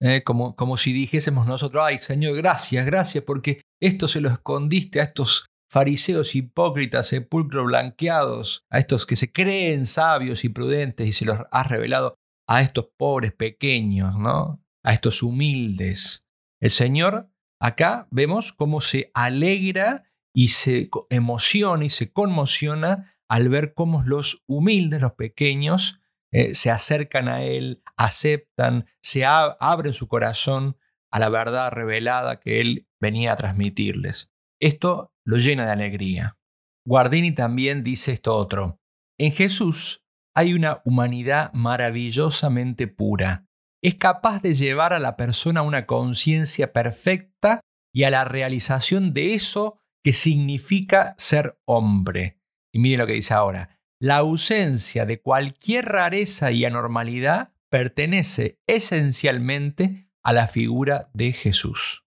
Eh, 0.00 0.22
como, 0.24 0.56
como 0.56 0.76
si 0.76 0.92
dijésemos 0.92 1.46
nosotros, 1.46 1.82
ay 1.86 1.98
Señor, 2.00 2.36
gracias, 2.36 2.84
gracias, 2.84 3.24
porque 3.24 3.62
esto 3.80 4.08
se 4.08 4.20
lo 4.20 4.28
escondiste 4.28 5.00
a 5.00 5.04
estos 5.04 5.46
fariseos 5.70 6.34
hipócritas, 6.34 7.08
sepulcros 7.08 7.66
blanqueados, 7.66 8.64
a 8.70 8.78
estos 8.78 9.06
que 9.06 9.16
se 9.16 9.32
creen 9.32 9.86
sabios 9.86 10.44
y 10.44 10.48
prudentes 10.48 11.06
y 11.06 11.12
se 11.12 11.24
los 11.24 11.38
has 11.50 11.68
revelado 11.68 12.14
a 12.48 12.60
estos 12.60 12.88
pobres 12.96 13.32
pequeños, 13.32 14.16
¿no? 14.18 14.62
A 14.84 14.92
estos 14.92 15.22
humildes. 15.22 16.24
El 16.60 16.70
Señor 16.70 17.30
acá 17.60 18.06
vemos 18.10 18.52
cómo 18.52 18.80
se 18.80 19.10
alegra 19.14 20.04
y 20.34 20.48
se 20.48 20.90
emociona 21.10 21.84
y 21.84 21.90
se 21.90 22.12
conmociona 22.12 23.15
al 23.28 23.48
ver 23.48 23.74
cómo 23.74 24.02
los 24.04 24.42
humildes, 24.46 25.00
los 25.00 25.12
pequeños, 25.12 26.00
eh, 26.32 26.54
se 26.54 26.70
acercan 26.70 27.28
a 27.28 27.42
Él, 27.42 27.82
aceptan, 27.96 28.86
se 29.00 29.24
abren 29.24 29.92
su 29.92 30.08
corazón 30.08 30.76
a 31.10 31.18
la 31.18 31.28
verdad 31.28 31.70
revelada 31.70 32.40
que 32.40 32.60
Él 32.60 32.88
venía 33.00 33.32
a 33.32 33.36
transmitirles. 33.36 34.30
Esto 34.60 35.12
lo 35.24 35.36
llena 35.38 35.66
de 35.66 35.72
alegría. 35.72 36.38
Guardini 36.86 37.32
también 37.32 37.82
dice 37.82 38.12
esto 38.12 38.36
otro. 38.36 38.80
En 39.18 39.32
Jesús 39.32 40.04
hay 40.34 40.52
una 40.52 40.82
humanidad 40.84 41.52
maravillosamente 41.54 42.86
pura. 42.86 43.46
Es 43.82 43.94
capaz 43.94 44.40
de 44.40 44.54
llevar 44.54 44.92
a 44.92 44.98
la 44.98 45.16
persona 45.16 45.60
a 45.60 45.64
una 45.64 45.86
conciencia 45.86 46.72
perfecta 46.72 47.60
y 47.92 48.04
a 48.04 48.10
la 48.10 48.24
realización 48.24 49.12
de 49.12 49.34
eso 49.34 49.80
que 50.04 50.12
significa 50.12 51.14
ser 51.18 51.58
hombre. 51.64 52.38
Y 52.76 52.78
miren 52.78 52.98
lo 52.98 53.06
que 53.06 53.14
dice 53.14 53.32
ahora. 53.32 53.80
La 53.98 54.18
ausencia 54.18 55.06
de 55.06 55.22
cualquier 55.22 55.86
rareza 55.86 56.50
y 56.50 56.66
anormalidad 56.66 57.54
pertenece 57.70 58.60
esencialmente 58.66 60.10
a 60.22 60.34
la 60.34 60.46
figura 60.46 61.08
de 61.14 61.32
Jesús. 61.32 62.04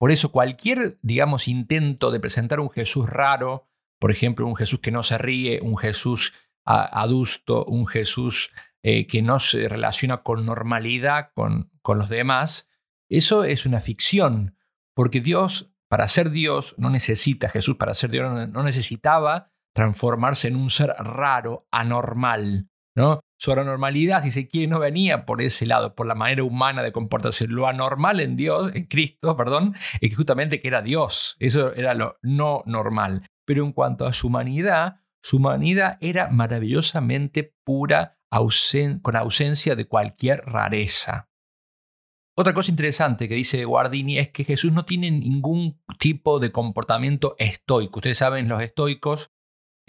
Por 0.00 0.10
eso 0.10 0.32
cualquier, 0.32 0.98
digamos, 1.02 1.46
intento 1.46 2.10
de 2.10 2.18
presentar 2.18 2.58
un 2.58 2.70
Jesús 2.70 3.08
raro, 3.08 3.68
por 4.00 4.10
ejemplo, 4.10 4.48
un 4.48 4.56
Jesús 4.56 4.80
que 4.80 4.90
no 4.90 5.04
se 5.04 5.16
ríe, 5.16 5.60
un 5.62 5.76
Jesús 5.76 6.32
adusto, 6.64 7.64
un 7.66 7.86
Jesús 7.86 8.50
eh, 8.82 9.06
que 9.06 9.22
no 9.22 9.38
se 9.38 9.68
relaciona 9.68 10.24
con 10.24 10.44
normalidad 10.44 11.30
con, 11.36 11.70
con 11.82 11.98
los 11.98 12.08
demás, 12.08 12.68
eso 13.08 13.44
es 13.44 13.64
una 13.64 13.80
ficción, 13.80 14.56
porque 14.92 15.20
Dios, 15.20 15.70
para 15.86 16.08
ser 16.08 16.30
Dios, 16.30 16.74
no 16.78 16.90
necesita, 16.90 17.48
Jesús 17.48 17.76
para 17.76 17.94
ser 17.94 18.10
Dios 18.10 18.48
no 18.48 18.64
necesitaba 18.64 19.49
transformarse 19.74 20.48
en 20.48 20.56
un 20.56 20.70
ser 20.70 20.90
raro, 20.98 21.66
anormal, 21.70 22.68
¿no? 22.96 23.20
Su 23.38 23.52
anormalidad, 23.52 24.22
si 24.22 24.30
se 24.30 24.48
quiere, 24.48 24.66
no 24.66 24.78
venía 24.78 25.24
por 25.24 25.40
ese 25.40 25.64
lado, 25.64 25.94
por 25.94 26.06
la 26.06 26.14
manera 26.14 26.44
humana 26.44 26.82
de 26.82 26.92
comportarse. 26.92 27.48
Lo 27.48 27.66
anormal 27.66 28.20
en 28.20 28.36
Dios, 28.36 28.74
en 28.74 28.84
Cristo, 28.84 29.34
perdón, 29.36 29.74
es 30.02 30.14
justamente 30.14 30.60
que 30.60 30.68
era 30.68 30.82
Dios. 30.82 31.36
Eso 31.38 31.72
era 31.74 31.94
lo 31.94 32.18
no 32.20 32.62
normal. 32.66 33.26
Pero 33.46 33.64
en 33.64 33.72
cuanto 33.72 34.06
a 34.06 34.12
su 34.12 34.26
humanidad, 34.26 35.00
su 35.22 35.38
humanidad 35.38 35.96
era 36.02 36.28
maravillosamente 36.28 37.54
pura, 37.64 38.18
con 39.02 39.16
ausencia 39.16 39.74
de 39.74 39.86
cualquier 39.86 40.42
rareza. 40.46 41.30
Otra 42.36 42.54
cosa 42.54 42.70
interesante 42.70 43.28
que 43.28 43.34
dice 43.34 43.64
Guardini 43.64 44.18
es 44.18 44.30
que 44.30 44.44
Jesús 44.44 44.72
no 44.72 44.84
tiene 44.84 45.10
ningún 45.10 45.82
tipo 45.98 46.38
de 46.38 46.52
comportamiento 46.52 47.34
estoico. 47.38 47.98
Ustedes 47.98 48.18
saben, 48.18 48.48
los 48.48 48.62
estoicos 48.62 49.32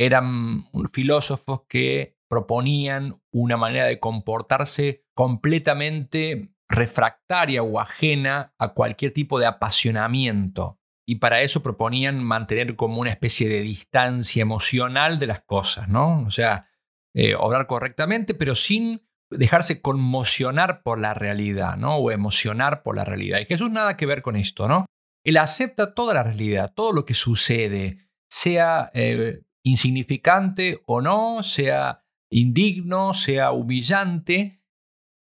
eran 0.05 0.65
filósofos 0.91 1.61
que 1.67 2.17
proponían 2.27 3.21
una 3.31 3.57
manera 3.57 3.85
de 3.85 3.99
comportarse 3.99 5.05
completamente 5.13 6.53
refractaria 6.69 7.61
o 7.61 7.79
ajena 7.79 8.53
a 8.57 8.73
cualquier 8.73 9.13
tipo 9.13 9.39
de 9.39 9.45
apasionamiento. 9.45 10.79
Y 11.05 11.15
para 11.15 11.41
eso 11.41 11.61
proponían 11.61 12.23
mantener 12.23 12.75
como 12.75 13.01
una 13.01 13.09
especie 13.09 13.49
de 13.49 13.61
distancia 13.61 14.41
emocional 14.41 15.19
de 15.19 15.27
las 15.27 15.41
cosas, 15.41 15.89
¿no? 15.89 16.23
O 16.23 16.31
sea, 16.31 16.69
eh, 17.13 17.35
obrar 17.35 17.67
correctamente, 17.67 18.33
pero 18.33 18.55
sin 18.55 19.05
dejarse 19.29 19.81
conmocionar 19.81 20.83
por 20.83 20.99
la 20.99 21.13
realidad, 21.13 21.75
¿no? 21.77 21.97
O 21.97 22.11
emocionar 22.11 22.83
por 22.83 22.95
la 22.95 23.03
realidad. 23.03 23.39
Y 23.39 23.45
Jesús 23.45 23.71
nada 23.71 23.97
que 23.97 24.05
ver 24.05 24.21
con 24.21 24.35
esto, 24.35 24.67
¿no? 24.67 24.85
Él 25.25 25.37
acepta 25.37 25.93
toda 25.93 26.13
la 26.13 26.23
realidad, 26.23 26.73
todo 26.73 26.93
lo 26.93 27.05
que 27.05 27.13
sucede, 27.13 28.09
sea 28.29 28.89
eh, 28.93 29.41
insignificante 29.63 30.79
o 30.85 31.01
no, 31.01 31.43
sea 31.43 32.03
indigno, 32.31 33.13
sea 33.13 33.51
humillante. 33.51 34.63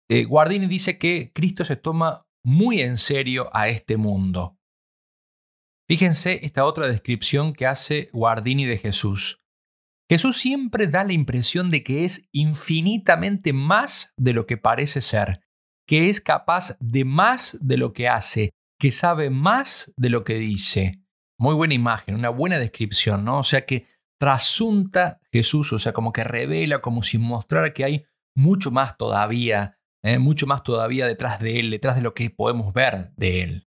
Eh, 0.08 0.24
Guardini 0.24 0.66
dice 0.66 0.98
que 0.98 1.32
Cristo 1.32 1.64
se 1.64 1.76
toma 1.76 2.26
muy 2.44 2.80
en 2.80 2.98
serio 2.98 3.50
a 3.52 3.68
este 3.68 3.96
mundo. 3.96 4.58
Fíjense 5.88 6.40
esta 6.44 6.64
otra 6.64 6.86
descripción 6.86 7.52
que 7.52 7.66
hace 7.66 8.08
Guardini 8.12 8.64
de 8.64 8.78
Jesús. 8.78 9.42
Jesús 10.10 10.36
siempre 10.36 10.88
da 10.88 11.04
la 11.04 11.12
impresión 11.12 11.70
de 11.70 11.82
que 11.82 12.04
es 12.04 12.28
infinitamente 12.32 13.52
más 13.52 14.12
de 14.16 14.32
lo 14.34 14.46
que 14.46 14.58
parece 14.58 15.00
ser, 15.00 15.40
que 15.86 16.10
es 16.10 16.20
capaz 16.20 16.76
de 16.80 17.04
más 17.04 17.58
de 17.60 17.76
lo 17.76 17.92
que 17.92 18.08
hace, 18.08 18.50
que 18.78 18.92
sabe 18.92 19.30
más 19.30 19.92
de 19.96 20.10
lo 20.10 20.24
que 20.24 20.34
dice. 20.34 21.02
Muy 21.38 21.54
buena 21.54 21.74
imagen, 21.74 22.14
una 22.14 22.28
buena 22.28 22.58
descripción, 22.58 23.24
¿no? 23.24 23.38
O 23.38 23.44
sea 23.44 23.64
que 23.64 23.86
trasunta 24.22 25.20
Jesús, 25.32 25.72
o 25.72 25.80
sea, 25.80 25.92
como 25.92 26.12
que 26.12 26.22
revela, 26.22 26.80
como 26.80 27.02
si 27.02 27.18
mostrara 27.18 27.72
que 27.72 27.82
hay 27.82 28.06
mucho 28.36 28.70
más 28.70 28.96
todavía, 28.96 29.80
¿eh? 30.04 30.20
mucho 30.20 30.46
más 30.46 30.62
todavía 30.62 31.08
detrás 31.08 31.40
de 31.40 31.58
Él, 31.58 31.70
detrás 31.72 31.96
de 31.96 32.02
lo 32.02 32.14
que 32.14 32.30
podemos 32.30 32.72
ver 32.72 33.10
de 33.16 33.42
Él. 33.42 33.68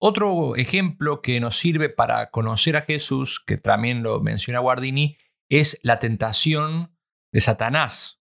Otro 0.00 0.56
ejemplo 0.56 1.22
que 1.22 1.38
nos 1.38 1.56
sirve 1.56 1.88
para 1.88 2.32
conocer 2.32 2.76
a 2.76 2.82
Jesús, 2.82 3.40
que 3.46 3.58
también 3.58 4.02
lo 4.02 4.20
menciona 4.20 4.58
Guardini, 4.58 5.18
es 5.48 5.78
la 5.84 6.00
tentación 6.00 6.98
de 7.32 7.40
Satanás, 7.40 8.20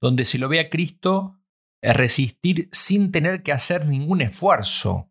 donde 0.00 0.24
se 0.24 0.38
lo 0.38 0.48
ve 0.48 0.60
a 0.60 0.70
Cristo 0.70 1.40
resistir 1.82 2.68
sin 2.70 3.10
tener 3.10 3.42
que 3.42 3.50
hacer 3.50 3.86
ningún 3.86 4.20
esfuerzo. 4.20 5.10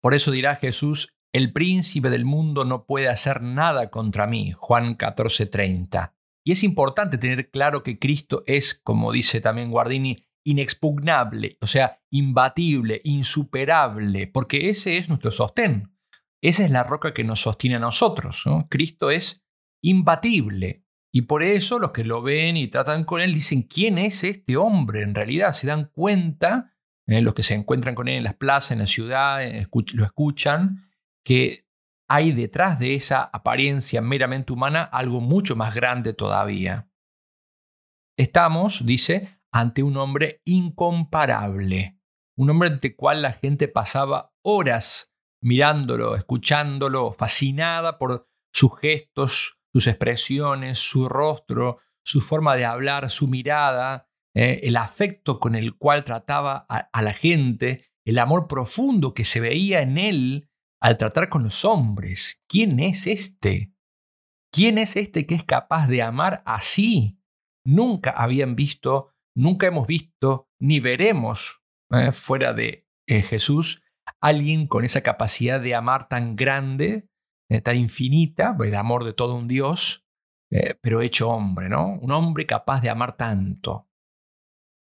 Por 0.00 0.14
eso 0.14 0.30
dirá 0.30 0.54
Jesús, 0.54 1.16
el 1.32 1.52
príncipe 1.52 2.10
del 2.10 2.24
mundo 2.24 2.64
no 2.64 2.86
puede 2.86 3.08
hacer 3.08 3.42
nada 3.42 3.90
contra 3.90 4.26
mí, 4.26 4.52
Juan 4.56 4.96
14:30. 4.96 6.14
Y 6.44 6.52
es 6.52 6.62
importante 6.64 7.18
tener 7.18 7.50
claro 7.50 7.82
que 7.82 7.98
Cristo 7.98 8.42
es, 8.46 8.74
como 8.74 9.12
dice 9.12 9.40
también 9.40 9.70
Guardini, 9.70 10.24
inexpugnable, 10.44 11.58
o 11.60 11.66
sea, 11.66 12.00
imbatible, 12.10 13.00
insuperable, 13.04 14.26
porque 14.26 14.70
ese 14.70 14.96
es 14.96 15.08
nuestro 15.08 15.30
sostén. 15.30 15.94
Esa 16.42 16.64
es 16.64 16.70
la 16.70 16.82
roca 16.82 17.12
que 17.12 17.24
nos 17.24 17.42
sostiene 17.42 17.76
a 17.76 17.80
nosotros. 17.80 18.44
Cristo 18.70 19.10
es 19.10 19.44
imbatible. 19.82 20.84
Y 21.12 21.22
por 21.22 21.42
eso 21.42 21.78
los 21.78 21.90
que 21.90 22.04
lo 22.04 22.22
ven 22.22 22.56
y 22.56 22.68
tratan 22.68 23.04
con 23.04 23.20
él 23.20 23.34
dicen, 23.34 23.62
¿quién 23.62 23.98
es 23.98 24.24
este 24.24 24.56
hombre? 24.56 25.02
En 25.02 25.14
realidad 25.14 25.52
se 25.52 25.66
dan 25.66 25.90
cuenta, 25.92 26.76
eh, 27.06 27.20
los 27.20 27.34
que 27.34 27.42
se 27.42 27.54
encuentran 27.54 27.94
con 27.94 28.08
él 28.08 28.16
en 28.16 28.24
las 28.24 28.36
plazas, 28.36 28.72
en 28.72 28.78
la 28.78 28.86
ciudad, 28.86 29.44
eh, 29.44 29.66
lo 29.92 30.04
escuchan, 30.04 30.89
que 31.24 31.66
hay 32.08 32.32
detrás 32.32 32.78
de 32.78 32.94
esa 32.94 33.22
apariencia 33.22 34.00
meramente 34.00 34.52
humana 34.52 34.82
algo 34.82 35.20
mucho 35.20 35.54
más 35.56 35.74
grande 35.74 36.12
todavía. 36.12 36.90
Estamos, 38.18 38.84
dice, 38.84 39.40
ante 39.52 39.82
un 39.82 39.96
hombre 39.96 40.42
incomparable, 40.44 42.00
un 42.36 42.50
hombre 42.50 42.68
ante 42.68 42.88
el 42.88 42.96
cual 42.96 43.22
la 43.22 43.32
gente 43.32 43.68
pasaba 43.68 44.34
horas 44.42 45.12
mirándolo, 45.42 46.16
escuchándolo, 46.16 47.12
fascinada 47.12 47.98
por 47.98 48.28
sus 48.52 48.78
gestos, 48.78 49.60
sus 49.72 49.86
expresiones, 49.86 50.78
su 50.78 51.08
rostro, 51.08 51.78
su 52.04 52.20
forma 52.20 52.56
de 52.56 52.64
hablar, 52.64 53.08
su 53.08 53.28
mirada, 53.28 54.08
eh, 54.34 54.60
el 54.64 54.76
afecto 54.76 55.40
con 55.40 55.54
el 55.54 55.76
cual 55.76 56.04
trataba 56.04 56.66
a, 56.68 57.02
la 57.02 57.12
gente, 57.12 57.90
el 58.04 58.18
amor 58.18 58.48
profundo 58.48 59.14
que 59.14 59.24
se 59.24 59.40
veía 59.40 59.82
en 59.82 59.98
él 59.98 60.49
al 60.80 60.96
tratar 60.96 61.28
con 61.28 61.42
los 61.42 61.64
hombres. 61.64 62.42
¿Quién 62.48 62.80
es 62.80 63.06
este? 63.06 63.74
¿Quién 64.52 64.78
es 64.78 64.96
este 64.96 65.26
que 65.26 65.34
es 65.34 65.44
capaz 65.44 65.86
de 65.86 66.02
amar 66.02 66.42
así? 66.46 67.20
Nunca 67.64 68.10
habían 68.10 68.56
visto, 68.56 69.12
nunca 69.34 69.66
hemos 69.66 69.86
visto, 69.86 70.48
ni 70.58 70.80
veremos 70.80 71.60
eh, 71.90 72.12
fuera 72.12 72.52
de 72.54 72.88
eh, 73.06 73.22
Jesús 73.22 73.82
alguien 74.20 74.66
con 74.66 74.84
esa 74.84 75.02
capacidad 75.02 75.60
de 75.60 75.74
amar 75.74 76.08
tan 76.08 76.36
grande, 76.36 77.08
eh, 77.48 77.60
tan 77.60 77.76
infinita, 77.76 78.56
el 78.60 78.74
amor 78.74 79.04
de 79.04 79.12
todo 79.12 79.34
un 79.34 79.48
Dios, 79.48 80.06
eh, 80.50 80.74
pero 80.80 81.00
hecho 81.00 81.30
hombre, 81.30 81.68
¿no? 81.68 81.98
Un 82.00 82.12
hombre 82.12 82.46
capaz 82.46 82.80
de 82.80 82.90
amar 82.90 83.16
tanto. 83.16 83.88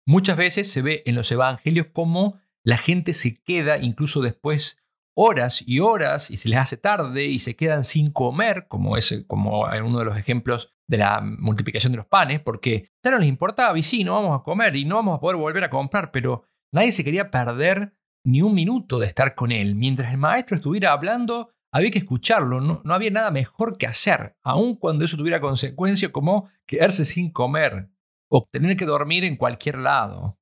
Muchas 0.05 0.37
veces 0.37 0.71
se 0.71 0.81
ve 0.81 1.03
en 1.05 1.15
los 1.15 1.31
evangelios 1.31 1.87
cómo 1.91 2.39
la 2.63 2.77
gente 2.77 3.13
se 3.13 3.41
queda 3.41 3.77
incluso 3.77 4.21
después 4.21 4.77
horas 5.19 5.63
y 5.65 5.79
horas 5.79 6.29
y 6.29 6.37
se 6.37 6.47
les 6.47 6.59
hace 6.59 6.77
tarde 6.77 7.25
y 7.25 7.39
se 7.39 7.55
quedan 7.55 7.83
sin 7.85 8.11
comer, 8.11 8.67
como, 8.67 8.97
es, 8.97 9.23
como 9.25 9.71
en 9.73 9.83
uno 9.83 9.97
de 9.97 10.05
los 10.05 10.15
ejemplos 10.15 10.75
de 10.87 10.99
la 10.99 11.21
multiplicación 11.21 11.91
de 11.91 11.97
los 11.97 12.05
panes, 12.05 12.39
porque 12.39 12.91
ya 13.03 13.09
no 13.09 13.17
les 13.17 13.27
importaba 13.27 13.77
y 13.77 13.81
sí, 13.81 14.03
no 14.03 14.13
vamos 14.13 14.39
a 14.39 14.43
comer 14.43 14.75
y 14.75 14.85
no 14.85 14.95
vamos 14.97 15.17
a 15.17 15.19
poder 15.19 15.37
volver 15.37 15.63
a 15.63 15.71
comprar, 15.71 16.11
pero 16.11 16.43
nadie 16.71 16.91
se 16.91 17.03
quería 17.03 17.31
perder 17.31 17.97
ni 18.23 18.43
un 18.43 18.53
minuto 18.53 18.99
de 18.99 19.07
estar 19.07 19.33
con 19.33 19.51
él. 19.51 19.75
Mientras 19.75 20.11
el 20.11 20.19
maestro 20.19 20.55
estuviera 20.55 20.91
hablando, 20.91 21.49
había 21.73 21.89
que 21.89 21.99
escucharlo, 21.99 22.61
no, 22.61 22.81
no 22.83 22.93
había 22.93 23.09
nada 23.09 23.31
mejor 23.31 23.79
que 23.79 23.87
hacer, 23.87 24.37
aun 24.43 24.75
cuando 24.75 25.03
eso 25.03 25.17
tuviera 25.17 25.41
consecuencias 25.41 26.11
como 26.11 26.47
quedarse 26.67 27.05
sin 27.05 27.31
comer 27.31 27.89
o 28.29 28.47
tener 28.51 28.77
que 28.77 28.85
dormir 28.85 29.23
en 29.23 29.35
cualquier 29.35 29.79
lado. 29.79 30.36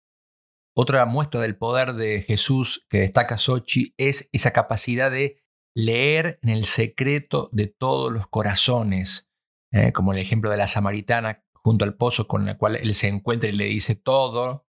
Otra 0.77 1.05
muestra 1.05 1.39
del 1.39 1.57
poder 1.57 1.93
de 1.93 2.21
Jesús 2.21 2.85
que 2.89 2.99
destaca 2.99 3.37
Sochi 3.37 3.93
es 3.97 4.29
esa 4.33 4.51
capacidad 4.51 5.09
de 5.09 5.41
leer 5.73 6.37
en 6.41 6.49
el 6.49 6.65
secreto 6.65 7.49
de 7.53 7.67
todos 7.67 8.11
los 8.11 8.27
corazones, 8.27 9.31
¿eh? 9.71 9.93
como 9.93 10.11
el 10.11 10.19
ejemplo 10.19 10.51
de 10.51 10.57
la 10.57 10.67
samaritana 10.67 11.45
junto 11.53 11.85
al 11.85 11.95
pozo 11.95 12.27
con 12.27 12.47
el 12.47 12.57
cual 12.57 12.75
él 12.75 12.93
se 12.93 13.07
encuentra 13.07 13.49
y 13.49 13.53
le 13.53 13.65
dice 13.65 13.95
todo, 13.95 14.67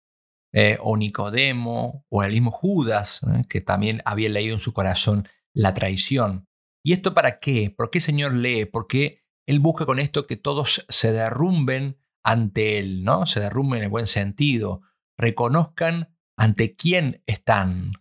eh, 0.53 0.77
o 0.81 0.97
Nicodemo, 0.97 2.05
o 2.09 2.23
el 2.23 2.33
mismo 2.33 2.51
Judas, 2.51 3.21
que 3.49 3.61
también 3.61 4.03
había 4.05 4.29
leído 4.29 4.55
en 4.55 4.61
su 4.61 4.73
corazón 4.73 5.27
la 5.53 5.75
traición. 5.75 6.47
¿Y 6.85 6.93
esto 6.93 7.15
para 7.15 7.41
qué? 7.41 7.75
¿Por 7.77 7.91
qué 7.91 8.01
Señor 8.01 8.35
lee? 8.35 8.67
Porque 8.67 9.25
Él 9.47 9.59
busca 9.59 9.87
con 9.87 9.99
esto 9.99 10.27
que 10.27 10.37
todos 10.37 10.85
se 10.89 11.13
derrumben 11.13 11.99
ante 12.23 12.79
Él, 12.79 13.05
¿no? 13.05 13.27
Se 13.27 13.41
derrumben 13.41 13.79
en 13.79 13.85
el 13.85 13.91
buen 13.91 14.07
sentido, 14.07 14.83
reconozcan 15.17 16.09
ante 16.37 16.75
quién 16.75 17.23
están. 17.27 17.93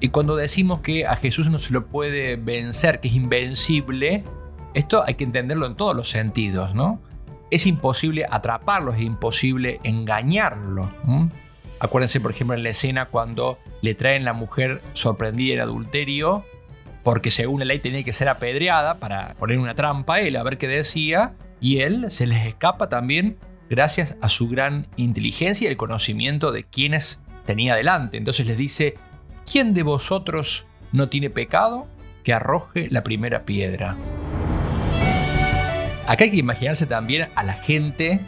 Y 0.00 0.08
cuando 0.08 0.36
decimos 0.36 0.80
que 0.80 1.06
a 1.06 1.16
Jesús 1.16 1.48
no 1.48 1.58
se 1.58 1.72
lo 1.72 1.86
puede 1.86 2.36
vencer, 2.36 3.00
que 3.00 3.08
es 3.08 3.14
invencible, 3.14 4.22
esto 4.74 5.02
hay 5.06 5.14
que 5.14 5.24
entenderlo 5.24 5.66
en 5.66 5.76
todos 5.76 5.96
los 5.96 6.10
sentidos, 6.10 6.74
¿no? 6.74 7.00
Es 7.50 7.66
imposible 7.66 8.26
atraparlo, 8.28 8.92
es 8.92 9.00
imposible 9.00 9.80
engañarlo. 9.82 10.90
Acuérdense, 11.78 12.20
por 12.20 12.32
ejemplo, 12.32 12.56
en 12.56 12.64
la 12.64 12.70
escena 12.70 13.06
cuando 13.06 13.58
le 13.80 13.94
traen 13.94 14.24
la 14.24 14.32
mujer 14.32 14.82
sorprendida 14.92 15.54
en 15.54 15.60
adulterio, 15.60 16.44
porque 17.02 17.30
según 17.30 17.60
la 17.60 17.66
ley 17.66 17.78
tenía 17.78 18.02
que 18.02 18.12
ser 18.12 18.28
apedreada 18.28 18.98
para 18.98 19.34
poner 19.34 19.58
una 19.58 19.74
trampa 19.74 20.16
a 20.16 20.20
él, 20.20 20.36
a 20.36 20.42
ver 20.42 20.58
qué 20.58 20.68
decía, 20.68 21.34
y 21.60 21.78
él 21.80 22.10
se 22.10 22.26
les 22.26 22.46
escapa 22.46 22.88
también 22.88 23.38
gracias 23.70 24.16
a 24.20 24.28
su 24.28 24.48
gran 24.48 24.86
inteligencia 24.96 25.66
y 25.66 25.70
el 25.70 25.76
conocimiento 25.76 26.52
de 26.52 26.64
quienes 26.64 27.20
tenía 27.44 27.76
delante. 27.76 28.16
Entonces 28.16 28.46
les 28.46 28.56
dice, 28.56 28.94
¿quién 29.50 29.74
de 29.74 29.82
vosotros 29.82 30.66
no 30.92 31.08
tiene 31.08 31.30
pecado? 31.30 31.86
Que 32.22 32.32
arroje 32.32 32.88
la 32.90 33.02
primera 33.02 33.44
piedra. 33.44 33.96
Acá 36.06 36.24
hay 36.24 36.30
que 36.30 36.36
imaginarse 36.36 36.86
también 36.86 37.28
a 37.34 37.42
la 37.44 37.54
gente 37.54 38.20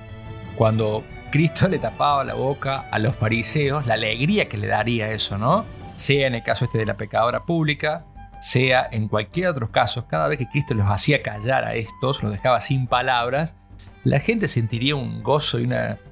cuando 0.57 1.05
Cristo 1.31 1.69
le 1.71 1.79
tapaba 1.79 2.25
la 2.25 2.35
boca 2.35 2.87
a 2.91 2.99
los 2.99 3.15
fariseos, 3.15 3.87
la 3.87 3.95
alegría 3.95 4.49
que 4.49 4.57
le 4.57 4.67
daría 4.67 5.11
eso, 5.13 5.39
¿no? 5.39 5.65
Sea 5.97 6.27
en 6.27 6.35
el 6.35 6.43
caso 6.43 6.67
este 6.67 6.79
de 6.79 6.87
la 6.87 6.97
pecadora 6.97 7.45
pública, 7.45 8.05
sea 8.41 8.87
en 8.91 9.09
cualquier 9.09 9.49
otro 9.49 9.71
caso, 9.71 10.07
cada 10.07 10.29
vez 10.29 10.39
que 10.39 10.49
Cristo 10.49 10.75
los 10.75 10.91
hacía 10.91 11.23
callar 11.23 11.65
a 11.65 11.75
estos, 11.75 12.23
los 12.23 12.33
dejaba 12.33 12.61
sin 12.61 12.87
palabras, 12.87 13.55
la 14.07 14.21
gente 14.21 14.47
sentiría 14.47 14.95
un 14.95 15.21
gozo 15.25 15.59
y 15.59 15.69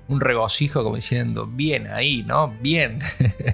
un 0.09 0.20
regocijo 0.20 0.83
como 0.83 0.96
diciendo, 0.96 1.46
bien 1.46 1.87
ahí, 1.87 2.24
¿no? 2.24 2.48
Bien. 2.61 2.98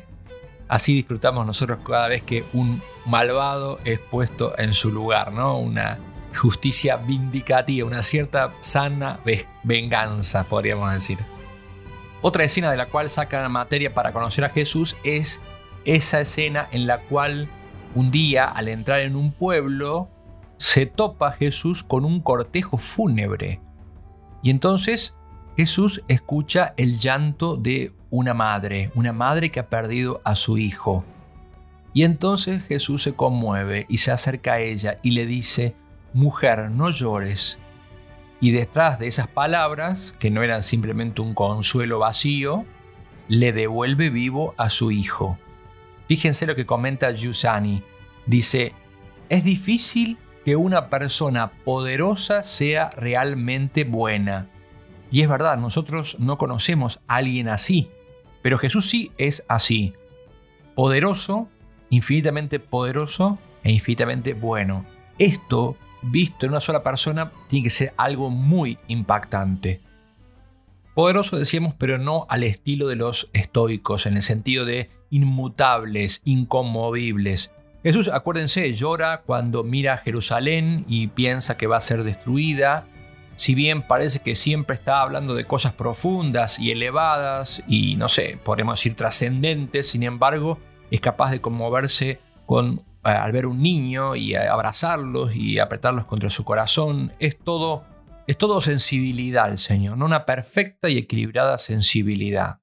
Así 0.68 0.94
disfrutamos 0.94 1.44
nosotros 1.44 1.80
cada 1.84 2.08
vez 2.08 2.22
que 2.22 2.44
un 2.54 2.80
malvado 3.04 3.80
es 3.84 3.98
puesto 3.98 4.58
en 4.58 4.72
su 4.72 4.90
lugar, 4.90 5.32
¿no? 5.34 5.58
Una 5.58 5.98
justicia 6.34 6.96
vindicativa, 6.96 7.86
una 7.86 8.00
cierta 8.00 8.54
sana 8.60 9.20
venganza, 9.62 10.44
podríamos 10.44 10.90
decir. 10.90 11.18
Otra 12.22 12.44
escena 12.44 12.70
de 12.70 12.78
la 12.78 12.86
cual 12.86 13.10
sacan 13.10 13.52
materia 13.52 13.92
para 13.92 14.14
conocer 14.14 14.46
a 14.46 14.48
Jesús 14.48 14.96
es 15.04 15.42
esa 15.84 16.18
escena 16.18 16.66
en 16.72 16.86
la 16.86 17.02
cual 17.02 17.46
un 17.94 18.10
día 18.10 18.46
al 18.46 18.68
entrar 18.68 19.00
en 19.00 19.16
un 19.16 19.32
pueblo 19.32 20.08
se 20.56 20.86
topa 20.86 21.32
Jesús 21.32 21.84
con 21.84 22.06
un 22.06 22.22
cortejo 22.22 22.78
fúnebre. 22.78 23.60
Y 24.42 24.50
entonces 24.50 25.16
Jesús 25.56 26.02
escucha 26.08 26.74
el 26.76 26.98
llanto 26.98 27.56
de 27.56 27.92
una 28.10 28.34
madre, 28.34 28.90
una 28.94 29.12
madre 29.12 29.50
que 29.50 29.60
ha 29.60 29.68
perdido 29.68 30.20
a 30.24 30.34
su 30.34 30.58
hijo. 30.58 31.04
Y 31.92 32.04
entonces 32.04 32.62
Jesús 32.64 33.02
se 33.02 33.12
conmueve 33.14 33.86
y 33.88 33.98
se 33.98 34.12
acerca 34.12 34.54
a 34.54 34.60
ella 34.60 34.98
y 35.02 35.10
le 35.12 35.26
dice, 35.26 35.74
Mujer, 36.12 36.70
no 36.70 36.90
llores. 36.90 37.58
Y 38.40 38.52
detrás 38.52 38.98
de 38.98 39.06
esas 39.06 39.28
palabras, 39.28 40.14
que 40.18 40.30
no 40.30 40.42
eran 40.42 40.62
simplemente 40.62 41.20
un 41.20 41.34
consuelo 41.34 41.98
vacío, 41.98 42.64
le 43.28 43.52
devuelve 43.52 44.10
vivo 44.10 44.54
a 44.56 44.70
su 44.70 44.90
hijo. 44.90 45.38
Fíjense 46.08 46.46
lo 46.46 46.56
que 46.56 46.66
comenta 46.66 47.10
Yusani. 47.12 47.82
Dice, 48.26 48.72
es 49.28 49.44
difícil 49.44 50.18
que 50.44 50.56
una 50.56 50.88
persona 50.88 51.52
poderosa 51.64 52.44
sea 52.44 52.90
realmente 52.90 53.84
buena. 53.84 54.48
Y 55.10 55.22
es 55.22 55.28
verdad, 55.28 55.58
nosotros 55.58 56.16
no 56.18 56.38
conocemos 56.38 57.00
a 57.08 57.16
alguien 57.16 57.48
así, 57.48 57.90
pero 58.42 58.58
Jesús 58.58 58.88
sí 58.88 59.12
es 59.18 59.44
así. 59.48 59.94
Poderoso, 60.74 61.48
infinitamente 61.90 62.60
poderoso 62.60 63.38
e 63.62 63.72
infinitamente 63.72 64.34
bueno. 64.34 64.86
Esto, 65.18 65.76
visto 66.02 66.46
en 66.46 66.52
una 66.52 66.60
sola 66.60 66.82
persona, 66.82 67.32
tiene 67.48 67.64
que 67.64 67.70
ser 67.70 67.92
algo 67.96 68.30
muy 68.30 68.78
impactante. 68.88 69.80
Poderoso 70.94 71.38
decíamos, 71.38 71.74
pero 71.74 71.98
no 71.98 72.26
al 72.28 72.42
estilo 72.42 72.88
de 72.88 72.96
los 72.96 73.30
estoicos, 73.32 74.06
en 74.06 74.16
el 74.16 74.22
sentido 74.22 74.64
de 74.64 74.90
inmutables, 75.10 76.22
inconmovibles. 76.24 77.52
Jesús, 77.82 78.08
acuérdense, 78.08 78.72
llora 78.74 79.22
cuando 79.22 79.64
mira 79.64 79.94
a 79.94 79.98
Jerusalén 79.98 80.84
y 80.86 81.08
piensa 81.08 81.56
que 81.56 81.66
va 81.66 81.78
a 81.78 81.80
ser 81.80 82.04
destruida, 82.04 82.86
si 83.36 83.54
bien 83.54 83.80
parece 83.80 84.20
que 84.20 84.34
siempre 84.34 84.76
está 84.76 85.00
hablando 85.00 85.34
de 85.34 85.46
cosas 85.46 85.72
profundas 85.72 86.58
y 86.58 86.72
elevadas 86.72 87.62
y 87.66 87.96
no 87.96 88.10
sé, 88.10 88.38
podemos 88.44 88.78
decir 88.78 88.94
trascendentes, 88.94 89.88
sin 89.88 90.02
embargo, 90.02 90.58
es 90.90 91.00
capaz 91.00 91.30
de 91.30 91.40
conmoverse 91.40 92.20
con, 92.44 92.84
eh, 93.02 93.08
al 93.08 93.32
ver 93.32 93.46
un 93.46 93.62
niño 93.62 94.14
y 94.14 94.34
abrazarlos 94.34 95.34
y 95.34 95.58
apretarlos 95.58 96.04
contra 96.04 96.28
su 96.28 96.44
corazón. 96.44 97.14
Es 97.18 97.38
todo, 97.38 97.86
es 98.26 98.36
todo 98.36 98.60
sensibilidad 98.60 99.48
el 99.50 99.58
Señor, 99.58 99.96
¿no? 99.96 100.04
una 100.04 100.26
perfecta 100.26 100.90
y 100.90 100.98
equilibrada 100.98 101.56
sensibilidad. 101.56 102.60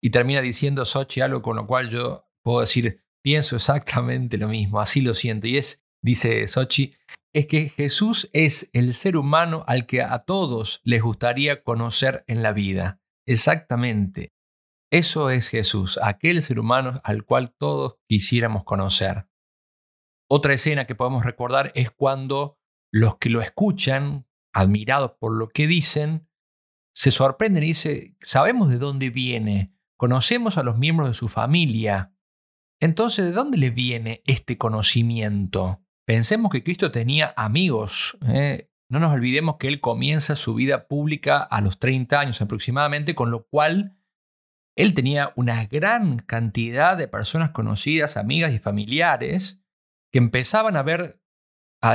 Y 0.00 0.10
termina 0.10 0.40
diciendo 0.40 0.84
Sochi 0.84 1.20
algo 1.20 1.42
con 1.42 1.56
lo 1.56 1.66
cual 1.66 1.88
yo 1.88 2.28
puedo 2.42 2.60
decir, 2.60 3.05
pienso 3.26 3.56
exactamente 3.56 4.38
lo 4.38 4.46
mismo, 4.46 4.78
así 4.78 5.00
lo 5.00 5.12
siento. 5.12 5.48
Y 5.48 5.56
es, 5.56 5.84
dice 6.00 6.46
Sochi, 6.46 6.94
es 7.34 7.48
que 7.48 7.68
Jesús 7.68 8.30
es 8.32 8.70
el 8.72 8.94
ser 8.94 9.16
humano 9.16 9.64
al 9.66 9.84
que 9.86 10.00
a 10.00 10.20
todos 10.20 10.80
les 10.84 11.02
gustaría 11.02 11.64
conocer 11.64 12.22
en 12.28 12.44
la 12.44 12.52
vida. 12.52 13.00
Exactamente. 13.26 14.32
Eso 14.92 15.30
es 15.30 15.48
Jesús, 15.48 15.98
aquel 16.00 16.40
ser 16.40 16.60
humano 16.60 17.00
al 17.02 17.24
cual 17.24 17.52
todos 17.52 17.98
quisiéramos 18.08 18.62
conocer. 18.62 19.28
Otra 20.30 20.54
escena 20.54 20.86
que 20.86 20.94
podemos 20.94 21.24
recordar 21.24 21.72
es 21.74 21.90
cuando 21.90 22.60
los 22.92 23.18
que 23.18 23.28
lo 23.28 23.40
escuchan, 23.40 24.28
admirados 24.54 25.14
por 25.18 25.34
lo 25.34 25.48
que 25.48 25.66
dicen, 25.66 26.28
se 26.94 27.10
sorprenden 27.10 27.64
y 27.64 27.68
dicen, 27.68 28.16
sabemos 28.20 28.70
de 28.70 28.78
dónde 28.78 29.10
viene, 29.10 29.74
conocemos 29.96 30.58
a 30.58 30.62
los 30.62 30.78
miembros 30.78 31.08
de 31.08 31.14
su 31.14 31.26
familia. 31.26 32.15
Entonces, 32.80 33.26
¿de 33.26 33.32
dónde 33.32 33.58
le 33.58 33.70
viene 33.70 34.22
este 34.26 34.58
conocimiento? 34.58 35.82
Pensemos 36.06 36.50
que 36.50 36.62
Cristo 36.62 36.90
tenía 36.92 37.32
amigos. 37.36 38.18
¿eh? 38.28 38.70
No 38.88 39.00
nos 39.00 39.12
olvidemos 39.12 39.56
que 39.56 39.68
él 39.68 39.80
comienza 39.80 40.36
su 40.36 40.54
vida 40.54 40.86
pública 40.86 41.38
a 41.38 41.60
los 41.60 41.78
30 41.78 42.20
años 42.20 42.40
aproximadamente, 42.40 43.14
con 43.14 43.30
lo 43.30 43.46
cual 43.48 43.96
él 44.76 44.92
tenía 44.94 45.32
una 45.36 45.64
gran 45.66 46.18
cantidad 46.18 46.96
de 46.96 47.08
personas 47.08 47.50
conocidas, 47.50 48.16
amigas 48.16 48.52
y 48.52 48.58
familiares, 48.58 49.64
que 50.12 50.18
empezaban 50.18 50.76
a 50.76 50.82
ver, 50.82 51.20
a, 51.80 51.94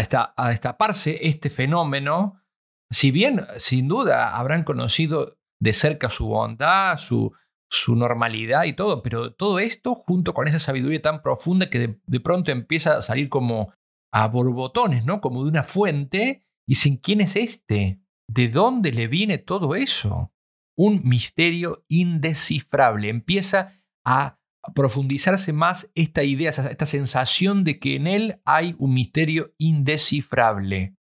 destaparse 0.50 1.28
este 1.28 1.50
fenómeno. 1.50 2.42
Si 2.90 3.12
bien, 3.12 3.46
sin 3.58 3.88
duda, 3.88 4.36
habrán 4.36 4.64
conocido 4.64 5.40
de 5.62 5.74
cerca 5.74 6.10
su 6.10 6.28
bondad, 6.28 6.98
su, 6.98 7.34
su 7.72 7.96
normalidad 7.96 8.66
y 8.66 8.74
todo, 8.74 9.02
pero 9.02 9.34
todo 9.34 9.60
esto 9.60 9.96
junto 9.96 10.34
con 10.34 10.48
esa 10.48 10.60
sabiduría 10.60 11.02
tan 11.02 11.22
profunda 11.22 11.70
que 11.70 12.00
de 12.06 12.20
pronto 12.20 12.52
empieza 12.52 12.98
a 12.98 13.02
salir 13.02 13.30
como 13.30 13.74
a 14.14 14.28
borbotones, 14.28 15.06
¿no? 15.06 15.22
Como 15.22 15.44
de 15.44 15.50
una 15.50 15.64
fuente, 15.64 16.46
y 16.68 16.76
sin 16.76 16.98
quién 16.98 17.22
es 17.22 17.38
este, 17.38 18.02
de 18.30 18.50
dónde 18.50 18.92
le 18.92 19.08
viene 19.08 19.38
todo 19.38 19.76
eso. 19.76 20.34
Un 20.78 21.02
misterio 21.06 21.86
indescifrable. 21.88 23.08
Empieza 23.10 23.82
a 24.06 24.40
profundizarse 24.76 25.54
más 25.54 25.90
esta 25.96 26.24
idea, 26.24 26.50
esta 26.50 26.86
sensación 26.86 27.64
de 27.64 27.80
que 27.80 27.96
en 27.96 28.08
él 28.08 28.42
hay 28.46 28.76
un 28.80 28.94
misterio 28.94 29.54
indescifrable. 29.58 30.96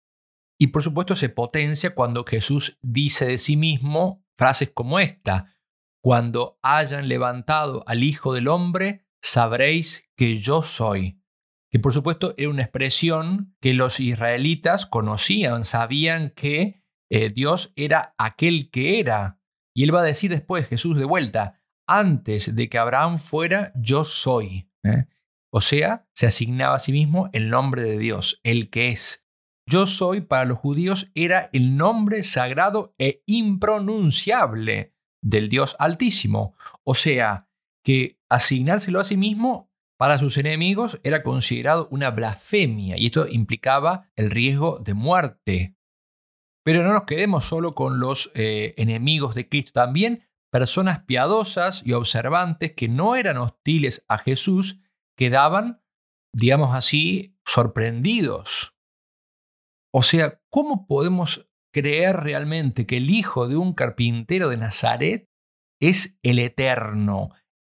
Y 0.60 0.67
por 0.67 0.84
supuesto 0.84 1.15
se 1.15 1.29
potencia 1.29 1.95
cuando 1.95 2.25
Jesús 2.25 2.77
dice 2.82 3.25
de 3.25 3.38
sí 3.38 3.58
mismo 3.58 4.23
frases 4.38 4.71
como 4.73 4.99
esta, 4.99 5.55
cuando 6.02 6.60
hayan 6.62 7.08
levantado 7.08 7.84
al 7.88 8.04
Hijo 8.04 8.34
del 8.34 8.48
Hombre, 8.48 9.06
sabréis 9.22 10.10
que 10.16 10.38
yo 10.40 10.64
soy 10.64 11.20
que 11.70 11.80
por 11.80 11.94
supuesto 11.94 12.34
era 12.38 12.50
una 12.50 12.64
expresión 12.64 13.56
que 13.62 13.74
los 13.74 14.00
israelitas 14.00 14.86
conocían, 14.86 15.66
sabían 15.66 16.32
que 16.32 16.84
eh, 17.12 17.30
Dios 17.30 17.74
era 17.76 18.16
aquel 18.18 18.70
que 18.72 19.00
era. 19.00 19.40
Y 19.76 19.84
él 19.84 19.94
va 19.94 20.02
a 20.02 20.06
decir 20.06 20.32
después, 20.32 20.68
Jesús 20.68 20.98
de 20.98 21.06
vuelta, 21.06 21.62
antes 21.88 22.56
de 22.56 22.70
que 22.70 22.78
Abraham 22.78 23.18
fuera, 23.18 23.72
yo 23.76 24.04
soy. 24.04 24.70
¿eh? 24.84 25.06
O 25.52 25.62
sea, 25.62 26.08
se 26.14 26.28
asignaba 26.28 26.76
a 26.76 26.80
sí 26.80 26.92
mismo 26.92 27.30
el 27.34 27.50
nombre 27.50 27.84
de 27.84 27.98
Dios, 27.98 28.40
el 28.44 28.70
que 28.70 28.90
es. 28.90 29.28
Yo 29.68 29.86
soy 29.86 30.22
para 30.22 30.46
los 30.46 30.58
judíos 30.58 31.12
era 31.14 31.50
el 31.54 31.78
nombre 31.78 32.24
sagrado 32.24 32.96
e 32.98 33.22
impronunciable 33.28 34.96
del 35.21 35.49
Dios 35.49 35.75
Altísimo. 35.79 36.55
O 36.84 36.95
sea, 36.95 37.49
que 37.84 38.19
asignárselo 38.29 38.99
a 38.99 39.05
sí 39.05 39.17
mismo 39.17 39.71
para 39.97 40.17
sus 40.17 40.38
enemigos 40.38 40.99
era 41.03 41.23
considerado 41.23 41.88
una 41.91 42.12
blasfemia 42.12 42.97
y 42.97 43.08
esto 43.08 43.27
implicaba 43.27 44.10
el 44.15 44.32
riesgo 44.32 44.79
de 44.79 44.93
muerte. 44.93 45.75
Pero 46.63 46.84
no 46.84 46.93
nos 46.93 47.03
quedemos 47.03 47.45
solo 47.45 47.73
con 47.73 47.99
los 47.99 48.32
eh, 48.36 48.75
enemigos 48.77 49.36
de 49.36 49.49
Cristo, 49.49 49.71
también 49.73 50.23
personas 50.51 51.03
piadosas 51.03 51.86
y 51.86 51.93
observantes 51.93 52.73
que 52.73 52.88
no 52.88 53.15
eran 53.15 53.38
hostiles 53.38 54.05
a 54.08 54.17
Jesús 54.17 54.79
quedaban, 55.17 55.84
digamos 56.34 56.73
así, 56.73 57.38
sorprendidos. 57.45 58.75
O 59.93 60.03
sea, 60.03 60.41
¿cómo 60.49 60.88
podemos 60.88 61.49
creer 61.71 62.17
realmente 62.17 62.86
que 62.86 62.97
el 62.97 63.10
hijo 63.10 63.47
de 63.47 63.58
un 63.58 63.73
carpintero 63.73 64.49
de 64.49 64.58
Nazaret 64.58 65.29
es 65.82 66.19
el 66.23 66.39
eterno, 66.39 67.29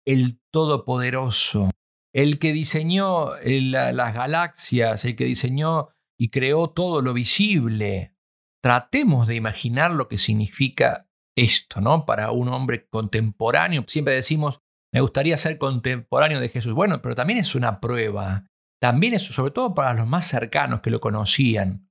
el 0.06 0.40
todopoderoso? 0.50 1.70
el 2.14 2.38
que 2.38 2.52
diseñó 2.52 3.30
las 3.44 4.14
galaxias, 4.14 5.04
el 5.04 5.16
que 5.16 5.24
diseñó 5.24 5.88
y 6.16 6.30
creó 6.30 6.70
todo 6.70 7.02
lo 7.02 7.12
visible. 7.12 8.14
Tratemos 8.62 9.26
de 9.26 9.34
imaginar 9.34 9.90
lo 9.90 10.08
que 10.08 10.16
significa 10.16 11.08
esto, 11.36 11.80
¿no? 11.80 12.06
Para 12.06 12.30
un 12.30 12.48
hombre 12.48 12.86
contemporáneo. 12.88 13.84
Siempre 13.88 14.14
decimos, 14.14 14.60
me 14.92 15.00
gustaría 15.00 15.36
ser 15.36 15.58
contemporáneo 15.58 16.38
de 16.38 16.48
Jesús. 16.48 16.72
Bueno, 16.72 17.02
pero 17.02 17.16
también 17.16 17.40
es 17.40 17.56
una 17.56 17.80
prueba. 17.80 18.46
También 18.80 19.14
es, 19.14 19.24
sobre 19.24 19.50
todo 19.50 19.74
para 19.74 19.92
los 19.92 20.06
más 20.06 20.24
cercanos 20.28 20.80
que 20.82 20.90
lo 20.90 21.00
conocían. 21.00 21.90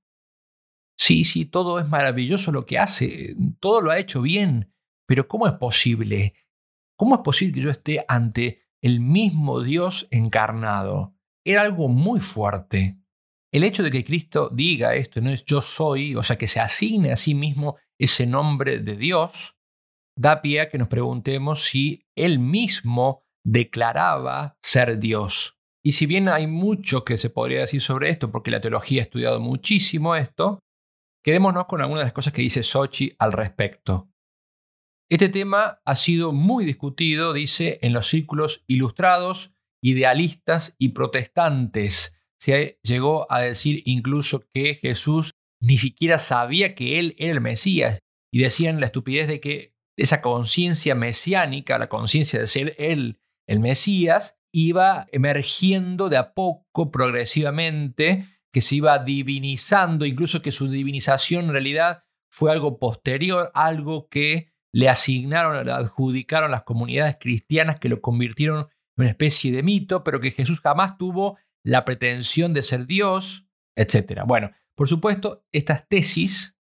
Sí, 0.98 1.24
sí, 1.24 1.44
todo 1.44 1.78
es 1.78 1.88
maravilloso 1.88 2.52
lo 2.52 2.66
que 2.66 2.78
hace, 2.78 3.36
todo 3.60 3.80
lo 3.80 3.90
ha 3.90 3.98
hecho 3.98 4.22
bien, 4.22 4.72
pero 5.06 5.28
¿cómo 5.28 5.46
es 5.46 5.54
posible? 5.54 6.34
¿Cómo 6.96 7.16
es 7.16 7.22
posible 7.22 7.54
que 7.54 7.60
yo 7.60 7.70
esté 7.70 8.04
ante 8.08 8.64
el 8.84 9.00
mismo 9.00 9.62
Dios 9.62 10.06
encarnado. 10.10 11.16
Era 11.42 11.62
algo 11.62 11.88
muy 11.88 12.20
fuerte. 12.20 12.98
El 13.50 13.64
hecho 13.64 13.82
de 13.82 13.90
que 13.90 14.04
Cristo 14.04 14.50
diga 14.52 14.94
esto, 14.94 15.22
no 15.22 15.30
es 15.30 15.42
yo 15.46 15.62
soy, 15.62 16.14
o 16.14 16.22
sea, 16.22 16.36
que 16.36 16.48
se 16.48 16.60
asigne 16.60 17.10
a 17.10 17.16
sí 17.16 17.34
mismo 17.34 17.78
ese 17.98 18.26
nombre 18.26 18.80
de 18.80 18.96
Dios, 18.96 19.56
da 20.18 20.42
pie 20.42 20.60
a 20.60 20.68
que 20.68 20.76
nos 20.76 20.88
preguntemos 20.88 21.62
si 21.62 22.06
él 22.14 22.38
mismo 22.38 23.22
declaraba 23.42 24.58
ser 24.60 24.98
Dios. 24.98 25.58
Y 25.82 25.92
si 25.92 26.04
bien 26.04 26.28
hay 26.28 26.46
mucho 26.46 27.06
que 27.06 27.16
se 27.16 27.30
podría 27.30 27.60
decir 27.60 27.80
sobre 27.80 28.10
esto, 28.10 28.30
porque 28.30 28.50
la 28.50 28.60
teología 28.60 29.00
ha 29.00 29.04
estudiado 29.04 29.40
muchísimo 29.40 30.14
esto, 30.14 30.58
quedémonos 31.24 31.64
con 31.64 31.80
algunas 31.80 32.02
de 32.02 32.06
las 32.06 32.12
cosas 32.12 32.32
que 32.32 32.42
dice 32.42 32.62
Sochi 32.62 33.16
al 33.18 33.32
respecto. 33.32 34.10
Este 35.08 35.28
tema 35.28 35.80
ha 35.84 35.96
sido 35.96 36.32
muy 36.32 36.64
discutido, 36.64 37.32
dice, 37.32 37.78
en 37.82 37.92
los 37.92 38.06
círculos 38.06 38.62
ilustrados, 38.66 39.54
idealistas 39.82 40.76
y 40.78 40.90
protestantes. 40.90 42.16
Se 42.38 42.78
llegó 42.82 43.26
a 43.32 43.40
decir 43.40 43.82
incluso 43.86 44.46
que 44.52 44.74
Jesús 44.76 45.30
ni 45.60 45.78
siquiera 45.78 46.18
sabía 46.18 46.74
que 46.74 46.98
él 46.98 47.14
era 47.18 47.32
el 47.32 47.40
Mesías. 47.40 47.98
y 48.30 48.40
decían 48.40 48.80
la 48.80 48.86
estupidez 48.86 49.28
de 49.28 49.38
que 49.38 49.76
esa 49.96 50.20
conciencia 50.20 50.96
mesiánica, 50.96 51.78
la 51.78 51.88
conciencia 51.88 52.40
de 52.40 52.48
ser 52.48 52.74
él 52.78 53.20
el 53.46 53.60
Mesías, 53.60 54.34
iba 54.52 55.06
emergiendo 55.12 56.08
de 56.08 56.16
a 56.16 56.34
poco, 56.34 56.90
progresivamente, 56.90 58.26
que 58.54 58.60
se 58.60 58.76
iba 58.76 58.96
divinizando, 59.00 60.06
incluso 60.06 60.40
que 60.40 60.52
su 60.52 60.68
divinización 60.68 61.46
en 61.46 61.50
realidad 61.50 62.04
fue 62.30 62.52
algo 62.52 62.78
posterior, 62.78 63.50
algo 63.52 64.08
que 64.08 64.52
le 64.72 64.88
asignaron, 64.88 65.66
le 65.66 65.72
adjudicaron 65.72 66.52
las 66.52 66.62
comunidades 66.62 67.16
cristianas 67.18 67.80
que 67.80 67.88
lo 67.88 68.00
convirtieron 68.00 68.60
en 68.60 68.66
una 68.96 69.08
especie 69.08 69.50
de 69.50 69.64
mito, 69.64 70.04
pero 70.04 70.20
que 70.20 70.30
Jesús 70.30 70.60
jamás 70.60 70.96
tuvo 70.96 71.36
la 71.64 71.84
pretensión 71.84 72.54
de 72.54 72.62
ser 72.62 72.86
Dios, 72.86 73.48
etc. 73.74 74.22
Bueno, 74.24 74.52
por 74.76 74.88
supuesto, 74.88 75.44
estas 75.50 75.88
tesis 75.88 76.56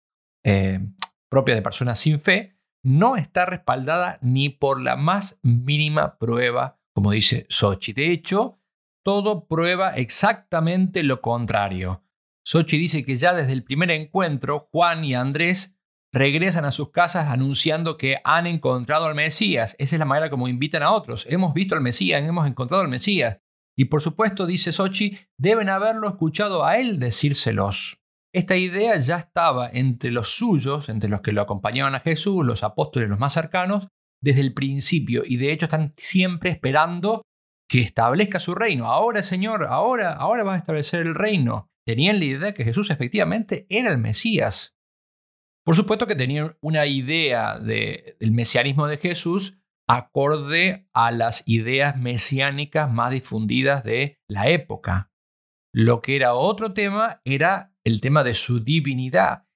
eh, 0.46 0.80
propias 1.28 1.58
de 1.58 1.62
personas 1.62 1.98
sin 1.98 2.20
fe 2.20 2.56
no 2.82 3.16
está 3.16 3.44
respaldada 3.44 4.18
ni 4.22 4.48
por 4.48 4.80
la 4.80 4.96
más 4.96 5.38
mínima 5.42 6.16
prueba, 6.16 6.80
como 6.94 7.10
dice 7.10 7.44
Sochi. 7.50 7.92
De 7.92 8.10
hecho, 8.12 8.61
todo 9.02 9.46
prueba 9.46 9.90
exactamente 9.90 11.02
lo 11.02 11.20
contrario. 11.20 12.04
Sochi 12.44 12.78
dice 12.78 13.04
que 13.04 13.16
ya 13.16 13.32
desde 13.34 13.52
el 13.52 13.64
primer 13.64 13.90
encuentro, 13.90 14.68
Juan 14.72 15.04
y 15.04 15.14
Andrés 15.14 15.76
regresan 16.12 16.64
a 16.64 16.72
sus 16.72 16.90
casas 16.90 17.28
anunciando 17.28 17.96
que 17.96 18.16
han 18.24 18.46
encontrado 18.46 19.06
al 19.06 19.14
Mesías. 19.14 19.76
Esa 19.78 19.94
es 19.94 19.98
la 19.98 20.04
manera 20.04 20.30
como 20.30 20.48
invitan 20.48 20.82
a 20.82 20.92
otros. 20.92 21.26
Hemos 21.28 21.54
visto 21.54 21.74
al 21.74 21.80
Mesías, 21.80 22.22
hemos 22.22 22.46
encontrado 22.46 22.82
al 22.82 22.88
Mesías. 22.88 23.38
Y 23.76 23.86
por 23.86 24.02
supuesto, 24.02 24.46
dice 24.46 24.72
Sochi, 24.72 25.18
deben 25.38 25.68
haberlo 25.68 26.08
escuchado 26.08 26.64
a 26.64 26.78
él 26.78 26.98
decírselos. 26.98 27.98
Esta 28.34 28.56
idea 28.56 28.96
ya 28.96 29.16
estaba 29.16 29.70
entre 29.70 30.10
los 30.10 30.28
suyos, 30.34 30.88
entre 30.88 31.08
los 31.08 31.20
que 31.20 31.32
lo 31.32 31.42
acompañaban 31.42 31.94
a 31.94 32.00
Jesús, 32.00 32.44
los 32.44 32.62
apóstoles 32.62 33.08
los 33.08 33.18
más 33.18 33.32
cercanos, 33.32 33.88
desde 34.22 34.40
el 34.40 34.54
principio 34.54 35.22
y 35.26 35.36
de 35.36 35.52
hecho 35.52 35.66
están 35.66 35.92
siempre 35.96 36.50
esperando 36.50 37.22
que 37.72 37.80
establezca 37.80 38.38
su 38.38 38.54
reino. 38.54 38.84
Ahora, 38.84 39.22
Señor, 39.22 39.64
ahora, 39.64 40.12
ahora 40.12 40.44
va 40.44 40.56
a 40.56 40.58
establecer 40.58 41.06
el 41.06 41.14
reino. 41.14 41.70
Tenían 41.86 42.18
la 42.18 42.24
idea 42.26 42.38
de 42.40 42.52
que 42.54 42.64
Jesús 42.64 42.90
efectivamente 42.90 43.66
era 43.70 43.90
el 43.90 43.96
Mesías. 43.96 44.76
Por 45.64 45.74
supuesto 45.74 46.06
que 46.06 46.14
tenían 46.14 46.54
una 46.60 46.84
idea 46.84 47.58
del 47.58 48.32
mesianismo 48.32 48.88
de 48.88 48.98
Jesús 48.98 49.58
acorde 49.88 50.86
a 50.92 51.12
las 51.12 51.44
ideas 51.46 51.96
mesiánicas 51.96 52.92
más 52.92 53.10
difundidas 53.10 53.82
de 53.84 54.20
la 54.28 54.50
época. 54.50 55.10
Lo 55.72 56.02
que 56.02 56.16
era 56.16 56.34
otro 56.34 56.74
tema 56.74 57.22
era 57.24 57.74
el 57.84 58.02
tema 58.02 58.22
de 58.22 58.34
su 58.34 58.62
divinidad, 58.62 59.46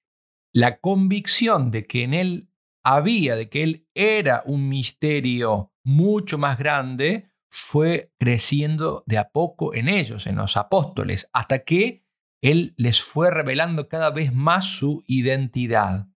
la 0.54 0.78
convicción 0.80 1.70
de 1.70 1.86
que 1.86 2.04
en 2.04 2.14
él 2.14 2.50
había, 2.82 3.36
de 3.36 3.50
que 3.50 3.62
él 3.62 3.88
era 3.94 4.42
un 4.46 4.70
misterio 4.70 5.74
mucho 5.84 6.38
más 6.38 6.56
grande, 6.56 7.30
fue 7.50 8.12
creciendo 8.18 9.04
de 9.06 9.18
a 9.18 9.30
poco 9.30 9.74
en 9.74 9.88
ellos, 9.88 10.26
en 10.26 10.36
los 10.36 10.56
apóstoles, 10.56 11.28
hasta 11.32 11.60
que 11.60 12.04
él 12.42 12.74
les 12.76 13.00
fue 13.00 13.30
revelando 13.30 13.88
cada 13.88 14.10
vez 14.10 14.32
más 14.32 14.66
su 14.66 15.02
identidad. 15.06 16.08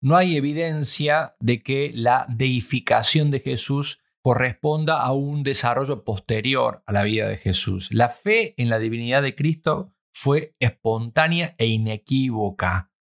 No 0.00 0.16
hay 0.16 0.36
evidencia 0.36 1.36
de 1.40 1.62
que 1.62 1.92
la 1.94 2.26
deificación 2.28 3.30
de 3.30 3.40
Jesús 3.40 4.00
corresponda 4.22 5.00
a 5.02 5.12
un 5.12 5.42
desarrollo 5.42 6.04
posterior 6.04 6.82
a 6.86 6.92
la 6.92 7.02
vida 7.02 7.28
de 7.28 7.36
Jesús. 7.36 7.88
La 7.92 8.08
fe 8.08 8.54
en 8.56 8.68
la 8.68 8.78
divinidad 8.78 9.22
de 9.22 9.34
Cristo 9.34 9.94
fue 10.12 10.54
espontánea 10.60 11.54
e 11.58 11.66
inequívoca. 11.66 12.92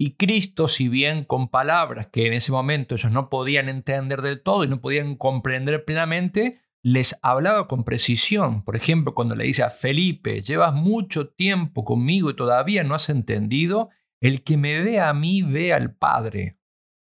Y 0.00 0.16
Cristo, 0.16 0.68
si 0.68 0.88
bien 0.88 1.24
con 1.24 1.48
palabras 1.48 2.06
que 2.06 2.26
en 2.26 2.32
ese 2.32 2.52
momento 2.52 2.94
ellos 2.94 3.10
no 3.10 3.28
podían 3.28 3.68
entender 3.68 4.22
del 4.22 4.40
todo 4.40 4.62
y 4.62 4.68
no 4.68 4.80
podían 4.80 5.16
comprender 5.16 5.84
plenamente, 5.84 6.60
les 6.92 7.18
hablaba 7.22 7.68
con 7.68 7.84
precisión. 7.84 8.62
Por 8.62 8.74
ejemplo, 8.74 9.14
cuando 9.14 9.34
le 9.34 9.44
dice 9.44 9.62
a 9.62 9.70
Felipe, 9.70 10.40
llevas 10.40 10.72
mucho 10.72 11.28
tiempo 11.28 11.84
conmigo 11.84 12.30
y 12.30 12.36
todavía 12.36 12.82
no 12.82 12.94
has 12.94 13.10
entendido, 13.10 13.90
el 14.20 14.42
que 14.42 14.56
me 14.56 14.80
ve 14.80 14.98
a 14.98 15.12
mí 15.12 15.42
ve 15.42 15.74
al 15.74 15.94
Padre. 15.94 16.58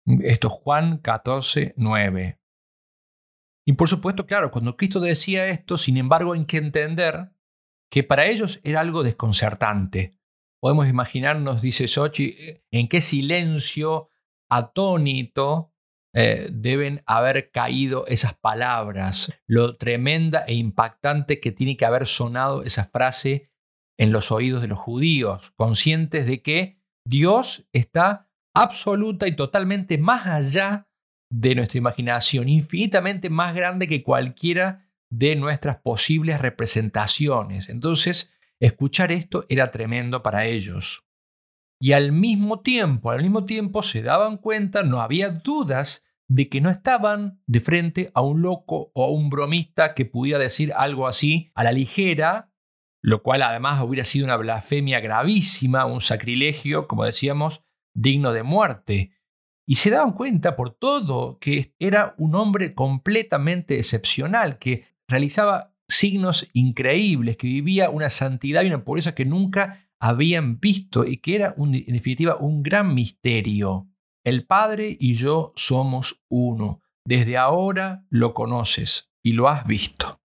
Esto 0.05 0.47
es 0.47 0.53
Juan 0.53 0.97
14, 0.97 1.75
9. 1.77 2.39
Y 3.67 3.73
por 3.73 3.87
supuesto, 3.87 4.25
claro, 4.25 4.49
cuando 4.49 4.75
Cristo 4.75 4.99
decía 4.99 5.47
esto, 5.47 5.77
sin 5.77 5.97
embargo, 5.97 6.33
hay 6.33 6.45
que 6.45 6.57
entender 6.57 7.31
que 7.91 8.03
para 8.03 8.25
ellos 8.25 8.61
era 8.63 8.79
algo 8.81 9.03
desconcertante. 9.03 10.17
Podemos 10.59 10.87
imaginarnos, 10.87 11.61
dice 11.61 11.87
Sochi, 11.87 12.35
en 12.71 12.87
qué 12.87 13.01
silencio 13.01 14.09
atónito 14.49 15.74
eh, 16.15 16.47
deben 16.51 17.03
haber 17.05 17.51
caído 17.51 18.07
esas 18.07 18.33
palabras, 18.33 19.33
lo 19.45 19.77
tremenda 19.77 20.45
e 20.47 20.53
impactante 20.53 21.39
que 21.39 21.51
tiene 21.51 21.77
que 21.77 21.85
haber 21.85 22.07
sonado 22.07 22.63
esa 22.63 22.85
frase 22.85 23.51
en 23.99 24.11
los 24.11 24.31
oídos 24.31 24.61
de 24.61 24.67
los 24.67 24.79
judíos, 24.79 25.51
conscientes 25.55 26.25
de 26.25 26.41
que 26.41 26.81
Dios 27.07 27.67
está 27.73 28.29
absoluta 28.55 29.27
y 29.27 29.35
totalmente 29.35 29.97
más 29.97 30.25
allá 30.25 30.87
de 31.29 31.55
nuestra 31.55 31.77
imaginación, 31.77 32.49
infinitamente 32.49 33.29
más 33.29 33.53
grande 33.53 33.87
que 33.87 34.03
cualquiera 34.03 34.89
de 35.11 35.35
nuestras 35.35 35.77
posibles 35.77 36.39
representaciones. 36.39 37.69
Entonces, 37.69 38.31
Escuchar 38.59 39.11
esto 39.11 39.45
era 39.49 39.71
tremendo 39.71 40.23
para 40.23 40.45
ellos. 40.45 41.05
Y 41.79 41.91
al 41.91 42.13
mismo 42.13 42.61
tiempo, 42.61 43.11
al 43.11 43.21
mismo 43.21 43.45
tiempo 43.45 43.83
se 43.83 44.01
daban 44.01 44.37
cuenta, 44.37 44.83
no 44.83 45.01
había 45.01 45.29
dudas 45.29 46.04
de 46.27 46.49
que 46.49 46.61
no 46.61 46.69
estaban 46.69 47.41
de 47.45 47.59
frente 47.59 48.11
a 48.13 48.21
un 48.21 48.41
loco 48.41 48.91
o 48.93 49.03
a 49.03 49.11
un 49.11 49.29
bromista 49.29 49.93
que 49.93 50.05
pudiera 50.05 50.39
decir 50.39 50.73
algo 50.75 51.07
así 51.07 51.51
a 51.53 51.63
la 51.63 51.71
ligera, 51.71 52.51
lo 53.01 53.21
cual 53.21 53.43
además 53.43 53.81
hubiera 53.81 54.03
sido 54.03 54.25
una 54.25 54.37
blasfemia 54.37 54.99
gravísima, 54.99 55.85
un 55.85 56.01
sacrilegio, 56.01 56.87
como 56.87 57.05
decíamos, 57.05 57.63
digno 57.93 58.33
de 58.33 58.43
muerte. 58.43 59.11
Y 59.67 59.75
se 59.75 59.89
daban 59.89 60.13
cuenta 60.13 60.55
por 60.55 60.71
todo 60.71 61.39
que 61.39 61.75
era 61.79 62.15
un 62.17 62.35
hombre 62.35 62.73
completamente 62.73 63.77
excepcional, 63.77 64.57
que 64.57 64.85
realizaba 65.07 65.75
signos 65.87 66.49
increíbles, 66.53 67.37
que 67.37 67.47
vivía 67.47 67.89
una 67.89 68.09
santidad 68.09 68.63
y 68.63 68.67
una 68.67 68.83
pureza 68.83 69.15
que 69.15 69.25
nunca 69.25 69.87
habían 69.99 70.59
visto 70.59 71.05
y 71.05 71.17
que 71.17 71.35
era 71.35 71.55
en 71.57 71.93
definitiva 71.93 72.37
un 72.37 72.63
gran 72.63 72.93
misterio. 72.93 73.87
El 74.25 74.45
Padre 74.45 74.97
y 74.99 75.13
yo 75.13 75.53
somos 75.55 76.23
uno. 76.29 76.81
Desde 77.05 77.37
ahora 77.37 78.05
lo 78.09 78.33
conoces 78.33 79.11
y 79.23 79.33
lo 79.33 79.47
has 79.47 79.65
visto. 79.67 80.19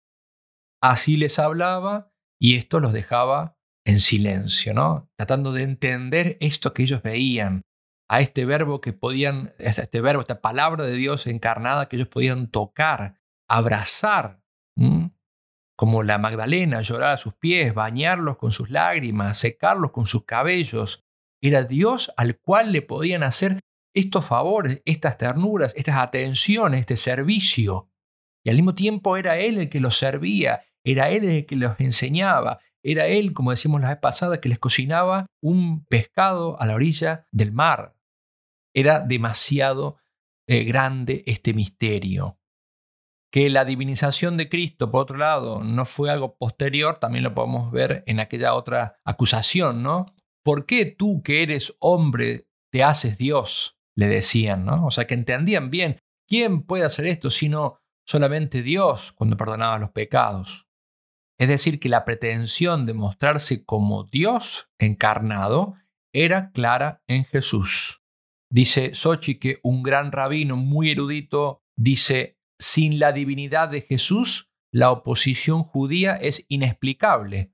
Así 0.82 1.18
les 1.18 1.38
hablaba 1.38 2.10
y 2.40 2.56
esto 2.56 2.80
los 2.80 2.94
dejaba 2.94 3.58
en 3.84 4.00
silencio, 4.00 4.72
¿no? 4.72 5.10
Tratando 5.16 5.52
de 5.52 5.62
entender 5.64 6.38
esto 6.40 6.72
que 6.72 6.84
ellos 6.84 7.02
veían, 7.02 7.62
a 8.10 8.20
este 8.20 8.44
verbo 8.44 8.80
que 8.80 8.92
podían, 8.92 9.54
este 9.58 10.00
verbo, 10.00 10.22
esta 10.22 10.40
palabra 10.40 10.84
de 10.84 10.94
Dios 10.94 11.28
encarnada 11.28 11.88
que 11.88 11.94
ellos 11.94 12.08
podían 12.08 12.48
tocar, 12.48 13.20
abrazar 13.48 14.42
como 15.76 16.02
la 16.02 16.18
Magdalena, 16.18 16.80
llorar 16.80 17.12
a 17.12 17.18
sus 17.18 17.34
pies, 17.34 17.72
bañarlos 17.72 18.36
con 18.36 18.50
sus 18.50 18.70
lágrimas, 18.70 19.38
secarlos 19.38 19.92
con 19.92 20.06
sus 20.06 20.24
cabellos. 20.24 21.04
Era 21.40 21.62
Dios 21.62 22.12
al 22.16 22.38
cual 22.38 22.72
le 22.72 22.82
podían 22.82 23.22
hacer 23.22 23.60
estos 23.94 24.24
favores, 24.24 24.82
estas 24.84 25.18
ternuras, 25.18 25.74
estas 25.76 25.96
atenciones, 25.96 26.80
este 26.80 26.96
servicio. 26.96 27.90
Y 28.44 28.50
al 28.50 28.56
mismo 28.56 28.74
tiempo 28.74 29.16
era 29.16 29.38
Él 29.38 29.58
el 29.58 29.68
que 29.68 29.80
los 29.80 29.96
servía, 29.96 30.62
era 30.84 31.10
Él 31.10 31.24
el 31.24 31.46
que 31.46 31.56
los 31.56 31.78
enseñaba, 31.80 32.60
era 32.82 33.06
Él, 33.06 33.32
como 33.32 33.50
decimos 33.50 33.80
la 33.80 33.88
vez 33.88 33.98
pasada, 33.98 34.40
que 34.40 34.48
les 34.48 34.58
cocinaba 34.58 35.26
un 35.42 35.84
pescado 35.84 36.60
a 36.60 36.66
la 36.66 36.74
orilla 36.74 37.26
del 37.30 37.52
mar. 37.52 37.96
Era 38.74 39.00
demasiado 39.00 39.98
eh, 40.48 40.64
grande 40.64 41.22
este 41.26 41.52
misterio. 41.52 42.38
Que 43.32 43.50
la 43.50 43.64
divinización 43.64 44.36
de 44.36 44.48
Cristo, 44.48 44.90
por 44.90 45.02
otro 45.02 45.18
lado, 45.18 45.62
no 45.62 45.84
fue 45.84 46.10
algo 46.10 46.36
posterior, 46.36 46.98
también 46.98 47.22
lo 47.22 47.34
podemos 47.34 47.70
ver 47.70 48.02
en 48.06 48.18
aquella 48.18 48.54
otra 48.54 48.98
acusación, 49.04 49.82
¿no? 49.82 50.06
¿Por 50.42 50.66
qué 50.66 50.86
tú 50.86 51.22
que 51.22 51.42
eres 51.42 51.76
hombre 51.78 52.48
te 52.72 52.82
haces 52.82 53.18
Dios? 53.18 53.79
Le 53.96 54.06
decían, 54.06 54.64
¿no? 54.64 54.86
O 54.86 54.90
sea, 54.90 55.06
que 55.06 55.14
entendían 55.14 55.70
bien, 55.70 55.98
¿quién 56.28 56.62
puede 56.62 56.84
hacer 56.84 57.06
esto 57.06 57.30
sino 57.30 57.78
solamente 58.06 58.62
Dios 58.62 59.12
cuando 59.12 59.36
perdonaba 59.36 59.78
los 59.78 59.90
pecados? 59.90 60.66
Es 61.38 61.48
decir, 61.48 61.80
que 61.80 61.88
la 61.88 62.04
pretensión 62.04 62.84
de 62.84 62.94
mostrarse 62.94 63.64
como 63.64 64.04
Dios 64.04 64.68
encarnado 64.78 65.74
era 66.12 66.50
clara 66.50 67.02
en 67.08 67.24
Jesús. 67.24 68.02
Dice 68.52 68.94
Sochi 68.94 69.38
que 69.38 69.58
un 69.62 69.82
gran 69.82 70.12
rabino 70.12 70.56
muy 70.56 70.90
erudito 70.90 71.62
dice, 71.76 72.38
sin 72.58 72.98
la 72.98 73.12
divinidad 73.12 73.68
de 73.68 73.80
Jesús, 73.80 74.50
la 74.72 74.90
oposición 74.90 75.62
judía 75.62 76.14
es 76.14 76.44
inexplicable. 76.48 77.52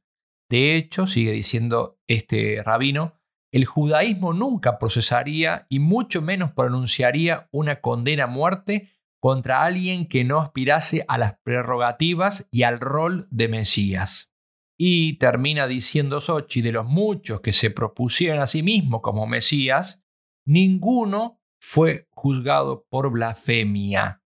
De 0.51 0.75
hecho, 0.75 1.07
sigue 1.07 1.33
diciendo 1.33 2.01
este 2.09 2.63
rabino, 2.63 3.21
el 3.53 3.65
judaísmo 3.65 4.33
nunca 4.33 4.79
procesaría 4.79 5.67
y 5.69 5.79
mucho 5.79 6.23
menos 6.23 6.53
pronunciaría 6.53 7.49
una 7.53 7.81
condena 7.81 8.25
a 8.25 8.29
muerte 8.29 8.91
contra 9.21 9.65
alguien 9.65 10.07
que 10.07 10.25
no 10.25 10.41
aspirase 10.41 11.05
a 11.09 11.19
las 11.19 11.39
prerrogativas 11.43 12.49
y 12.51 12.65
al 12.65 12.81
rol 12.81 13.27
de 13.31 13.49
Mesías. 13.49 14.33
Y 14.79 15.15
termina 15.15 15.67
diciendo 15.67 16.21
Sochi, 16.21 16.61
de 16.61 16.73
los 16.73 16.87
muchos 16.87 17.41
que 17.41 17.53
se 17.53 17.71
propusieron 17.71 18.41
a 18.41 18.47
sí 18.47 18.63
mismos 18.63 19.01
como 19.01 19.27
Mesías, 19.27 20.03
ninguno 20.45 21.41
fue 21.61 22.09
juzgado 22.11 22.87
por 22.91 23.11
blasfemia. 23.11 24.23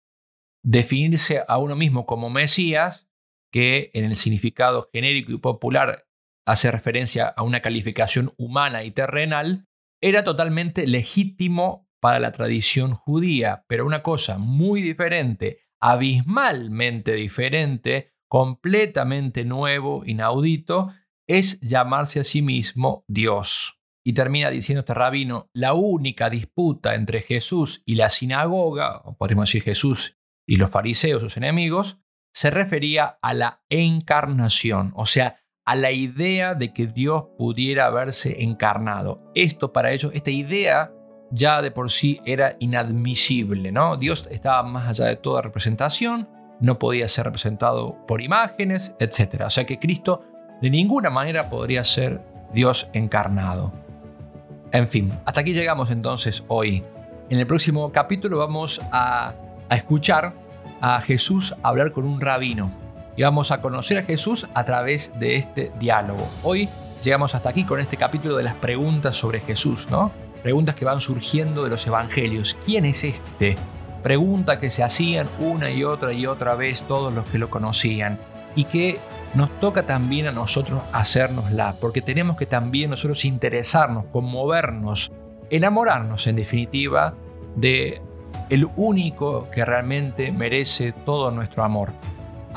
Definirse 0.64 1.44
a 1.46 1.59
uno 1.59 1.76
mismo 1.76 2.07
como 2.07 2.31
Mesías, 2.31 3.07
que 3.52 3.90
en 3.94 4.04
el 4.04 4.16
significado 4.16 4.88
genérico 4.92 5.33
y 5.33 5.38
popular 5.38 6.08
hace 6.49 6.71
referencia 6.71 7.29
a 7.29 7.43
una 7.43 7.61
calificación 7.61 8.33
humana 8.39 8.83
y 8.83 8.91
terrenal, 8.91 9.67
era 10.01 10.25
totalmente 10.25 10.87
legítimo 10.87 11.91
para 12.01 12.21
la 12.21 12.33
tradición 12.33 12.95
judía, 12.95 13.67
pero 13.69 13.85
una 13.85 14.03
cosa 14.03 14.39
muy 14.39 14.81
diferente, 14.81 15.61
abismalmente 15.79 17.13
diferente, 17.13 18.15
completamente 18.31 19.45
nuevo, 19.45 20.05
inaudito, 20.07 20.91
es 21.29 21.61
llamarse 21.61 22.21
a 22.21 22.25
sí 22.25 22.41
mismo 22.41 23.05
Dios. 23.09 23.79
Y 24.03 24.15
termina 24.15 24.49
diciendo 24.49 24.81
este 24.81 24.95
rabino, 24.95 25.51
la 25.53 25.75
única 25.75 26.31
disputa 26.31 26.95
entre 26.95 27.21
Jesús 27.21 27.83
y 27.85 27.97
la 27.97 28.09
sinagoga, 28.09 29.03
o 29.05 29.19
podríamos 29.19 29.51
decir 29.51 29.65
Jesús 29.65 30.17
y 30.49 30.57
los 30.57 30.71
fariseos, 30.71 31.21
sus 31.21 31.37
enemigos, 31.37 32.01
se 32.33 32.51
refería 32.51 33.19
a 33.21 33.35
la 33.35 33.65
encarnación, 33.69 34.93
o 34.97 35.05
sea, 35.05 35.43
a 35.68 35.74
la 35.74 35.92
idea 35.92 36.54
de 36.54 36.72
que 36.72 36.87
Dios 36.87 37.24
pudiera 37.37 37.85
haberse 37.85 38.42
encarnado. 38.42 39.18
Esto 39.35 39.70
para 39.70 39.92
ellos, 39.92 40.12
esta 40.14 40.31
idea 40.31 40.94
ya 41.31 41.61
de 41.61 41.70
por 41.70 41.90
sí 41.90 42.22
era 42.24 42.57
inadmisible, 42.59 43.70
¿no? 43.70 43.98
Dios 43.98 44.26
estaba 44.31 44.62
más 44.62 44.88
allá 44.88 45.04
de 45.11 45.16
toda 45.16 45.42
representación, 45.42 46.26
no 46.59 46.78
podía 46.78 47.07
ser 47.07 47.26
representado 47.26 47.98
por 48.07 48.22
imágenes, 48.22 48.96
etc. 48.98 49.42
O 49.44 49.50
sea 49.50 49.66
que 49.66 49.78
Cristo 49.78 50.22
de 50.62 50.70
ninguna 50.70 51.11
manera 51.11 51.50
podría 51.50 51.85
ser 51.85 52.22
Dios 52.54 52.88
encarnado. 52.94 53.70
En 54.72 54.88
fin, 54.88 55.12
hasta 55.26 55.42
aquí 55.42 55.52
llegamos 55.52 55.90
entonces 55.90 56.44
hoy. 56.48 56.83
En 57.28 57.40
el 57.40 57.46
próximo 57.46 57.92
capítulo 57.92 58.38
vamos 58.38 58.81
a, 58.90 59.35
a 59.68 59.76
escuchar 59.76 60.33
a 60.81 61.02
Jesús 61.02 61.54
hablar 61.62 61.92
con 61.92 62.07
un 62.07 62.22
rabino 62.22 62.88
y 63.18 63.22
vamos 63.24 63.50
a 63.50 63.61
conocer 63.61 63.98
a 63.98 64.02
Jesús 64.04 64.48
a 64.54 64.64
través 64.64 65.18
de 65.18 65.35
este 65.35 65.72
diálogo. 65.81 66.28
Hoy 66.44 66.68
llegamos 67.02 67.35
hasta 67.35 67.48
aquí 67.48 67.64
con 67.64 67.81
este 67.81 67.96
capítulo 67.96 68.37
de 68.37 68.44
las 68.44 68.54
preguntas 68.54 69.16
sobre 69.16 69.40
Jesús, 69.40 69.88
¿no? 69.90 70.12
Preguntas 70.44 70.76
que 70.76 70.85
van 70.85 71.00
surgiendo 71.00 71.64
de 71.64 71.70
los 71.70 71.85
evangelios. 71.88 72.57
¿Quién 72.64 72.85
es 72.85 73.02
este? 73.02 73.57
Pregunta 74.04 74.61
que 74.61 74.70
se 74.70 74.85
hacían 74.85 75.28
una 75.40 75.68
y 75.68 75.83
otra 75.83 76.12
y 76.12 76.26
otra 76.26 76.54
vez 76.54 76.85
todos 76.85 77.12
los 77.12 77.28
que 77.28 77.38
lo 77.38 77.50
conocían 77.50 78.20
y 78.54 78.64
que 78.64 79.00
nos 79.35 79.59
toca 79.59 79.85
también 79.85 80.28
a 80.28 80.33
nosotros 80.33 80.85
hacérnosla, 80.92 81.74
porque 81.81 82.02
tenemos 82.02 82.37
que 82.37 82.46
también 82.46 82.90
nosotros 82.90 83.24
interesarnos, 83.24 84.04
conmovernos, 84.12 85.11
enamorarnos 85.50 86.28
en 86.28 86.37
definitiva 86.37 87.16
de 87.57 88.00
el 88.48 88.68
único 88.76 89.50
que 89.50 89.64
realmente 89.64 90.31
merece 90.31 90.92
todo 90.92 91.33
nuestro 91.33 91.64
amor. 91.64 91.92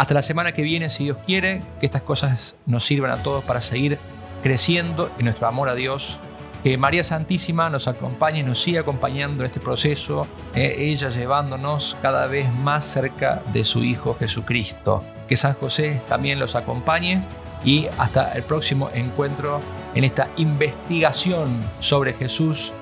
Hasta 0.01 0.15
la 0.15 0.23
semana 0.23 0.51
que 0.51 0.63
viene, 0.63 0.89
si 0.89 1.03
Dios 1.03 1.17
quiere, 1.27 1.61
que 1.79 1.85
estas 1.85 2.01
cosas 2.01 2.55
nos 2.65 2.83
sirvan 2.83 3.11
a 3.11 3.21
todos 3.21 3.43
para 3.43 3.61
seguir 3.61 3.99
creciendo 4.41 5.11
en 5.19 5.25
nuestro 5.25 5.45
amor 5.45 5.69
a 5.69 5.75
Dios. 5.75 6.19
Que 6.63 6.75
María 6.75 7.03
Santísima 7.03 7.69
nos 7.69 7.87
acompañe 7.87 8.41
nos 8.41 8.59
siga 8.59 8.81
acompañando 8.81 9.43
en 9.43 9.51
este 9.51 9.59
proceso, 9.59 10.25
eh, 10.55 10.73
ella 10.75 11.09
llevándonos 11.09 11.99
cada 12.01 12.25
vez 12.25 12.51
más 12.51 12.83
cerca 12.83 13.43
de 13.53 13.63
su 13.63 13.83
Hijo 13.83 14.15
Jesucristo. 14.17 15.03
Que 15.27 15.37
San 15.37 15.53
José 15.53 16.01
también 16.07 16.39
los 16.39 16.55
acompañe 16.55 17.21
y 17.63 17.85
hasta 17.99 18.33
el 18.33 18.41
próximo 18.41 18.89
encuentro 18.95 19.61
en 19.93 20.03
esta 20.03 20.29
investigación 20.37 21.59
sobre 21.77 22.13
Jesús 22.13 22.73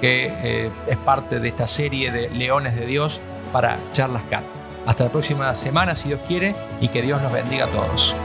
que 0.00 0.32
eh, 0.44 0.70
es 0.86 0.96
parte 0.98 1.40
de 1.40 1.48
esta 1.48 1.66
serie 1.66 2.12
de 2.12 2.30
Leones 2.30 2.76
de 2.76 2.86
Dios 2.86 3.20
para 3.52 3.80
Charlas 3.90 4.22
Cat. 4.30 4.57
Hasta 4.88 5.04
la 5.04 5.12
próxima 5.12 5.54
semana, 5.54 5.94
si 5.94 6.08
Dios 6.08 6.20
quiere, 6.26 6.54
y 6.80 6.88
que 6.88 7.02
Dios 7.02 7.20
nos 7.20 7.30
bendiga 7.30 7.66
a 7.66 7.68
todos. 7.68 8.16